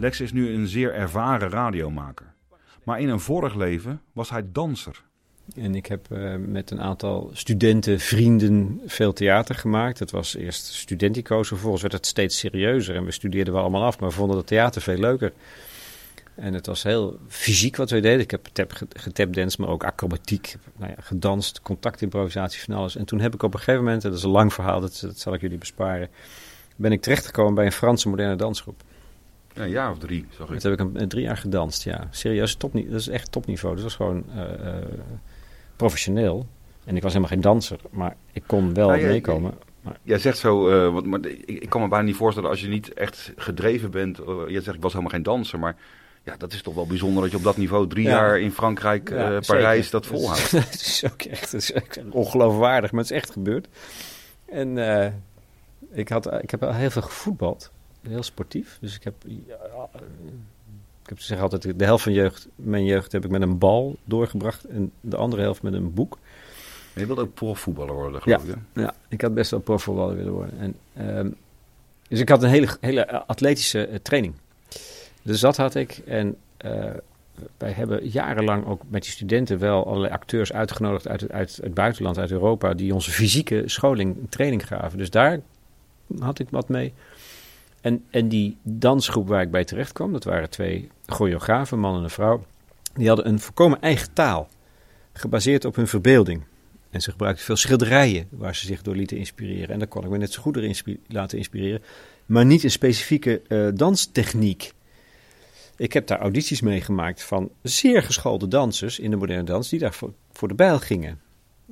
Lex 0.00 0.20
is 0.20 0.32
nu 0.32 0.54
een 0.54 0.66
zeer 0.66 0.94
ervaren 0.94 1.50
radiomaker. 1.50 2.26
Maar 2.84 3.00
in 3.00 3.08
een 3.08 3.20
vorig 3.20 3.54
leven 3.54 4.00
was 4.12 4.30
hij 4.30 4.44
danser. 4.52 5.02
En 5.56 5.74
ik 5.74 5.86
heb 5.86 6.10
eh, 6.10 6.34
met 6.36 6.70
een 6.70 6.80
aantal 6.80 7.30
studenten, 7.32 8.00
vrienden, 8.00 8.80
veel 8.86 9.12
theater 9.12 9.54
gemaakt. 9.54 9.98
Het 9.98 10.10
was 10.10 10.36
eerst 10.36 10.64
studentico's, 10.64 11.48
vervolgens 11.48 11.82
werd 11.82 11.94
het 11.94 12.06
steeds 12.06 12.38
serieuzer. 12.38 12.96
En 12.96 13.04
we 13.04 13.10
studeerden 13.10 13.52
wel 13.52 13.62
allemaal 13.62 13.84
af, 13.84 14.00
maar 14.00 14.12
vonden 14.12 14.36
het 14.36 14.46
theater 14.46 14.82
veel 14.82 14.98
leuker. 14.98 15.32
En 16.34 16.54
het 16.54 16.66
was 16.66 16.82
heel 16.82 17.18
fysiek 17.28 17.76
wat 17.76 17.90
we 17.90 18.00
deden. 18.00 18.20
Ik 18.20 18.30
heb 18.30 18.44
tap, 19.12 19.56
maar 19.58 19.68
ook 19.68 19.84
acrobatiek. 19.84 20.56
Nou 20.76 20.90
ja, 20.96 21.02
gedanst, 21.02 21.62
contactimprovisatie, 21.62 22.60
van 22.60 22.74
alles. 22.74 22.96
En 22.96 23.04
toen 23.04 23.20
heb 23.20 23.34
ik 23.34 23.42
op 23.42 23.52
een 23.52 23.58
gegeven 23.58 23.84
moment, 23.84 24.04
en 24.04 24.10
dat 24.10 24.18
is 24.18 24.24
een 24.24 24.30
lang 24.30 24.52
verhaal, 24.52 24.80
dat, 24.80 24.98
dat 25.02 25.18
zal 25.18 25.34
ik 25.34 25.40
jullie 25.40 25.58
besparen... 25.58 26.08
ben 26.76 26.92
ik 26.92 27.02
terechtgekomen 27.02 27.54
bij 27.54 27.66
een 27.66 27.72
Franse 27.72 28.08
moderne 28.08 28.36
dansgroep. 28.36 28.82
Ja, 29.54 29.62
een 29.62 29.70
jaar 29.70 29.90
of 29.90 29.98
drie, 29.98 30.26
zag 30.30 30.46
ik. 30.48 30.52
Dat 30.52 30.62
heb 30.62 30.72
ik 30.72 31.00
een, 31.00 31.08
drie 31.08 31.22
jaar 31.24 31.36
gedanst, 31.36 31.84
ja. 31.84 32.08
Serieus, 32.10 32.54
topni 32.54 32.88
dat 32.90 33.00
is 33.00 33.08
echt 33.08 33.32
topniveau. 33.32 33.74
Dat 33.74 33.84
was 33.84 33.94
gewoon 33.94 34.24
eh, 34.34 34.42
eh, 34.68 34.82
professioneel. 35.76 36.46
En 36.84 36.96
ik 36.96 37.02
was 37.02 37.12
helemaal 37.12 37.32
geen 37.32 37.40
danser, 37.42 37.78
maar 37.90 38.16
ik 38.32 38.42
kon 38.46 38.74
wel 38.74 38.88
Nou, 38.88 39.02
meekomen. 39.06 39.54
Maar, 39.80 39.96
Jij 40.02 40.18
zegt 40.18 40.38
zo, 40.38 40.68
eh, 40.68 40.92
wat, 40.92 41.04
maar 41.06 41.26
ik, 41.26 41.60
ik 41.60 41.68
kan 41.68 41.80
me 41.80 41.88
bijna 41.88 42.04
niet 42.04 42.16
voorstellen 42.16 42.50
als 42.50 42.60
je 42.60 42.68
niet 42.68 42.92
echt 42.92 43.32
gedreven 43.36 43.90
bent. 43.90 44.16
je 44.16 44.60
zegt 44.62 44.76
ik 44.76 44.82
was 44.82 44.92
helemaal 44.92 45.12
geen 45.14 45.22
danser, 45.22 45.58
maar 45.58 45.76
ja, 46.24 46.34
dat 46.36 46.52
is 46.52 46.62
toch 46.62 46.74
wel 46.74 46.86
bijzonder 46.86 47.22
dat 47.22 47.30
je 47.30 47.36
op 47.36 47.42
dat 47.42 47.56
niveau 47.56 47.86
drie 47.88 48.04
Ja. 48.04 48.10
jaar 48.10 48.40
in 48.40 48.52
Frankrijk, 48.52 49.08
Ja, 49.10 49.16
zeker. 49.30 49.46
Parijs 49.46 49.90
dat 49.90 50.06
volhoudt. 50.10 50.50
Het 50.50 50.74
is 50.74 51.04
ook 51.12 51.22
echt 51.22 51.52
het 51.52 51.62
is 51.62 51.72
ongeloofwaardig, 52.10 52.92
maar 52.92 53.00
het 53.02 53.10
is 53.10 53.16
echt 53.16 53.30
gebeurd. 53.30 53.68
En 54.46 54.78
ik, 55.92 56.08
had, 56.08 56.32
ik 56.42 56.50
heb 56.50 56.62
al 56.62 56.74
heel 56.74 56.90
veel 56.90 57.02
gevoetbald. 57.02 57.70
Heel 58.08 58.22
sportief. 58.22 58.78
Dus 58.80 58.94
ik 58.94 59.04
heb... 59.04 59.14
ja, 59.46 59.54
ik 61.02 61.08
heb 61.08 61.20
zeggen 61.20 61.50
altijd, 61.50 61.78
de 61.78 61.84
helft 61.84 62.02
van 62.02 62.12
jeugd, 62.12 62.48
mijn 62.54 62.84
jeugd 62.84 63.12
heb 63.12 63.24
ik 63.24 63.30
met 63.30 63.42
een 63.42 63.58
bal 63.58 63.96
doorgebracht. 64.04 64.64
En 64.64 64.92
de 65.00 65.16
andere 65.16 65.42
helft 65.42 65.62
met 65.62 65.72
een 65.72 65.94
boek. 65.94 66.18
je 66.94 67.06
wilt 67.06 67.18
ook 67.18 67.34
profvoetballer 67.34 67.94
worden, 67.94 68.22
geloof 68.22 68.44
ik. 68.44 68.54
hè? 68.72 68.82
Ja, 68.82 68.94
ik 69.08 69.20
had 69.20 69.34
best 69.34 69.50
wel 69.50 69.60
profvoetballer 69.60 70.16
willen 70.16 70.32
worden. 70.32 70.58
En, 70.58 70.74
ehm, 70.94 71.30
dus 72.08 72.20
ik 72.20 72.28
had 72.28 72.42
een 72.42 72.48
hele, 72.48 72.68
hele 72.80 73.26
atletische 73.26 73.86
eh, 73.86 73.98
training. 74.02 74.34
Dus 75.22 75.40
dat 75.40 75.56
had 75.56 75.74
ik. 75.74 76.00
En 76.06 76.36
eh, 76.56 76.90
wij 77.58 77.72
hebben 77.72 78.08
jarenlang 78.08 78.66
ook 78.66 78.82
met 78.88 79.02
die 79.02 79.10
studenten 79.12 79.58
wel 79.58 79.86
allerlei 79.86 80.12
acteurs 80.12 80.52
uitgenodigd 80.52 81.08
uit, 81.08 81.20
het- 81.20 81.32
uit 81.32 81.58
het 81.62 81.74
buitenland, 81.74 82.18
uit 82.18 82.30
Europa, 82.30 82.74
die 82.74 82.94
onze 82.94 83.10
fysieke 83.10 83.62
scholing, 83.66 84.16
training 84.28 84.66
gaven. 84.66 84.98
Dus 84.98 85.10
daar 85.10 85.40
had 86.18 86.38
ik 86.38 86.48
wat 86.50 86.68
mee. 86.68 86.92
En, 87.80 88.04
en 88.10 88.28
die 88.28 88.56
dansgroep 88.62 89.28
waar 89.28 89.42
ik 89.42 89.50
bij 89.50 89.64
terecht 89.64 89.92
kwam, 89.92 90.12
dat 90.12 90.24
waren 90.24 90.50
twee 90.50 90.88
choreografen, 91.06 91.78
man 91.78 91.96
en 91.96 92.02
een 92.02 92.10
vrouw. 92.10 92.44
Die 92.94 93.06
hadden 93.06 93.28
een 93.28 93.40
volkomen 93.40 93.80
eigen 93.80 94.12
taal, 94.12 94.48
gebaseerd 95.12 95.64
op 95.64 95.76
hun 95.76 95.86
verbeelding. 95.86 96.42
En 96.90 97.00
ze 97.00 97.10
gebruikten 97.10 97.44
veel 97.44 97.56
schilderijen 97.56 98.28
waar 98.30 98.56
ze 98.56 98.66
zich 98.66 98.82
door 98.82 98.96
lieten 98.96 99.16
inspireren. 99.16 99.68
En 99.68 99.78
daar 99.78 99.88
kon 99.88 100.04
ik 100.04 100.10
me 100.10 100.18
net 100.18 100.32
zo 100.32 100.42
goed 100.42 100.54
door 100.54 100.74
laten 101.06 101.38
inspireren. 101.38 101.82
Maar 102.26 102.44
niet 102.44 102.64
een 102.64 102.70
specifieke 102.70 103.42
eh, 103.48 103.68
danstechniek. 103.74 104.72
Ik 105.76 105.92
heb 105.92 106.06
daar 106.06 106.18
audities 106.18 106.60
meegemaakt 106.60 107.22
van 107.22 107.50
zeer 107.62 108.02
geschoolde 108.02 108.48
dansers 108.48 108.98
in 108.98 109.10
de 109.10 109.16
moderne 109.16 109.42
dans 109.42 109.68
die 109.68 109.78
daar 109.78 109.94
voor, 109.94 110.12
voor 110.32 110.48
de 110.48 110.54
bijl 110.54 110.78
gingen. 110.78 111.20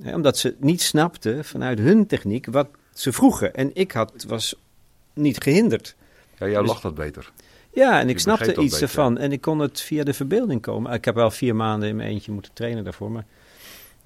Hè, 0.01 0.14
omdat 0.14 0.38
ze 0.38 0.57
niet 0.59 0.83
snapten 0.83 1.44
vanuit 1.44 1.79
hun 1.79 2.07
techniek 2.07 2.47
wat 2.47 2.68
ze 2.92 3.12
vroegen. 3.12 3.55
En 3.55 3.71
ik 3.75 3.92
had, 3.92 4.25
was 4.29 4.55
niet 5.12 5.42
gehinderd. 5.42 5.97
Ja, 6.38 6.46
jou 6.48 6.59
Dus- 6.61 6.68
lacht 6.70 6.83
dat 6.83 6.94
beter. 6.94 7.33
Ja, 7.72 8.01
en 8.01 8.07
Je 8.07 8.12
ik 8.12 8.18
snapte 8.18 8.51
iets 8.55 8.72
beter. 8.72 8.83
ervan. 8.83 9.18
En 9.18 9.33
ik 9.33 9.40
kon 9.40 9.59
het 9.59 9.81
via 9.81 10.05
de 10.05 10.14
verbeelding 10.14 10.61
komen. 10.62 10.92
Ik 10.92 11.05
heb 11.05 11.14
wel 11.14 11.31
vier 11.31 11.57
maanden 11.57 11.88
in 11.88 11.96
mijn 11.96 12.09
eentje 12.09 12.33
moeten 12.33 12.53
trainen 12.53 12.85
daarvoor. 12.85 13.11
Maar, 13.11 13.24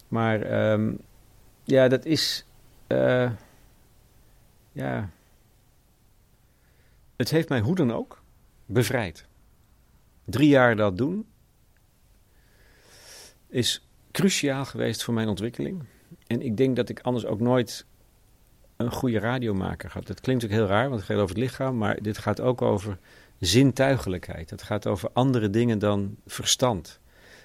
maar 0.08 0.42
ehm, 0.42 0.92
ja, 1.64 1.88
dat 1.88 2.04
is... 2.04 2.44
eh, 2.86 3.30
ja... 4.72 5.08
Het 7.16 7.30
heeft 7.30 7.48
mij 7.48 7.60
hoe 7.60 7.74
dan 7.74 7.92
ook 7.92 8.22
bevrijd. 8.66 9.24
Drie 10.24 10.48
jaar 10.48 10.76
dat 10.76 10.98
doen 10.98 11.26
is 13.48 13.86
cruciaal 14.12 14.64
geweest 14.64 15.02
voor 15.04 15.14
mijn 15.14 15.28
ontwikkeling. 15.28 15.82
En 16.26 16.42
ik 16.42 16.56
denk 16.56 16.76
dat 16.76 16.88
ik 16.88 17.00
anders 17.00 17.26
ook 17.26 17.40
nooit 17.40 17.86
een 18.84 18.92
goede 18.92 19.18
radiomaker 19.18 19.90
had. 19.92 20.06
Dat 20.06 20.20
klinkt 20.20 20.44
ook 20.44 20.50
heel 20.50 20.66
raar, 20.66 20.88
want 20.88 21.00
het 21.00 21.08
gaat 21.08 21.18
over 21.18 21.34
het 21.34 21.44
lichaam. 21.44 21.78
Maar 21.78 22.02
dit 22.02 22.18
gaat 22.18 22.40
ook 22.40 22.62
over 22.62 22.98
zintuigelijkheid. 23.38 24.50
Het 24.50 24.62
gaat 24.62 24.86
over 24.86 25.10
andere 25.12 25.50
dingen 25.50 25.78
dan 25.78 26.16
verstand. 26.26 27.00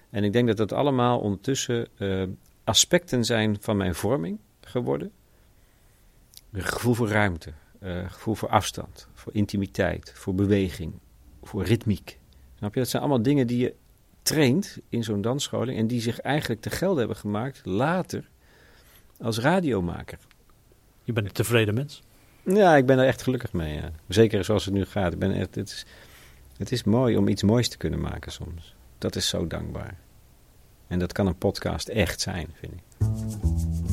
En 0.10 0.24
ik 0.24 0.34
denk 0.34 0.48
dat 0.48 0.58
dat 0.58 0.72
allemaal 0.72 1.20
ondertussen 1.20 1.88
eh, 1.98 2.24
aspecten 2.64 3.26
zijn 3.26 3.58
van 3.60 3.78
mijn 3.78 3.96
vorming 3.96 4.40
geworden. 4.62 5.12
Een 6.52 6.62
gevoel 6.62 6.94
voor 6.94 7.10
ruimte, 7.10 7.52
eh, 7.80 8.12
gevoel 8.12 8.36
voor 8.36 8.50
afstand, 8.50 9.08
voor 9.14 9.34
intimiteit, 9.34 10.12
voor 10.16 10.36
beweging, 10.36 10.94
voor 11.44 11.64
ritmiek. 11.64 12.20
Snap 12.58 12.74
je? 12.74 12.80
Dat 12.80 12.90
zijn 12.90 13.02
allemaal 13.02 13.22
dingen 13.22 13.48
die 13.48 13.58
je 13.58 13.74
traint 14.22 14.80
in 14.90 15.04
zo'n 15.04 15.22
dansscholing 15.22 15.78
en 15.78 15.88
die 15.88 16.02
zich 16.02 16.20
eigenlijk 16.20 16.62
te 16.62 16.70
gelden 16.70 16.98
hebben 16.98 17.18
gemaakt 17.18 17.62
later 17.66 18.30
als 19.20 19.40
radiomaker. 19.40 20.18
Je 21.08 21.14
bent 21.14 21.28
een 21.28 21.34
tevreden 21.34 21.74
mens. 21.74 22.04
Ja, 22.44 22.76
ik 22.76 22.86
ben 22.86 23.00
er 23.00 23.08
echt 23.08 23.22
gelukkig 23.22 23.54
mee. 23.54 23.74
Ja. 23.74 23.92
Zeker 24.08 24.44
zoals 24.44 24.66
het 24.66 24.74
nu 24.74 24.86
gaat. 24.86 25.14
Ik 25.14 25.20
ben 25.20 25.32
echt, 25.32 25.56
het, 25.56 25.70
is, 25.70 25.86
het 26.58 26.72
is 26.72 26.84
mooi 26.84 27.18
om 27.18 27.28
iets 27.28 27.44
moois 27.44 27.70
te 27.70 27.78
kunnen 27.78 28.00
maken 28.00 28.32
soms. 28.32 28.76
Dat 28.98 29.16
is 29.16 29.28
zo 29.28 29.48
dankbaar. 29.48 29.98
En 30.88 31.00
dat 31.00 31.12
kan 31.14 31.28
een 31.28 31.38
podcast 31.38 31.88
echt 31.88 32.22
zijn, 32.22 32.48
vind 32.54 32.74
ik. 32.74 32.82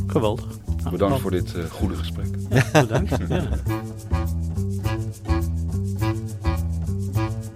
Geweldig. 0.07 0.46
Nou, 0.77 0.90
Bedankt 0.90 1.20
voor 1.20 1.31
dit 1.31 1.55
eh, 1.55 1.64
goede 1.64 1.96
gesprek. 1.96 2.27
Bedankt. 2.72 3.16
ja. 3.29 3.48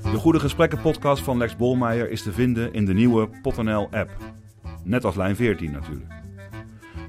De 0.02 0.18
Goede 0.18 0.40
Gesprekken 0.40 0.80
podcast 0.80 1.22
van 1.22 1.38
Lex 1.38 1.56
Bolmeijer 1.56 2.10
is 2.10 2.22
te 2.22 2.32
vinden 2.32 2.72
in 2.72 2.84
de 2.84 2.94
nieuwe 2.94 3.28
PotNL 3.42 3.88
app. 3.90 4.10
Net 4.82 5.04
als 5.04 5.16
lijn 5.16 5.36
14 5.36 5.70
natuurlijk. 5.70 6.12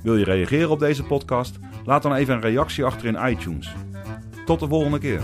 Wil 0.03 0.17
je 0.17 0.23
reageren 0.23 0.69
op 0.69 0.79
deze 0.79 1.03
podcast? 1.03 1.59
Laat 1.89 2.03
dan 2.03 2.13
even 2.13 2.33
een 2.33 2.41
reactie 2.41 2.83
achter 2.83 3.07
in 3.07 3.29
iTunes. 3.29 3.73
Tot 4.45 4.59
de 4.59 4.67
volgende 4.67 4.99
keer. 4.99 5.21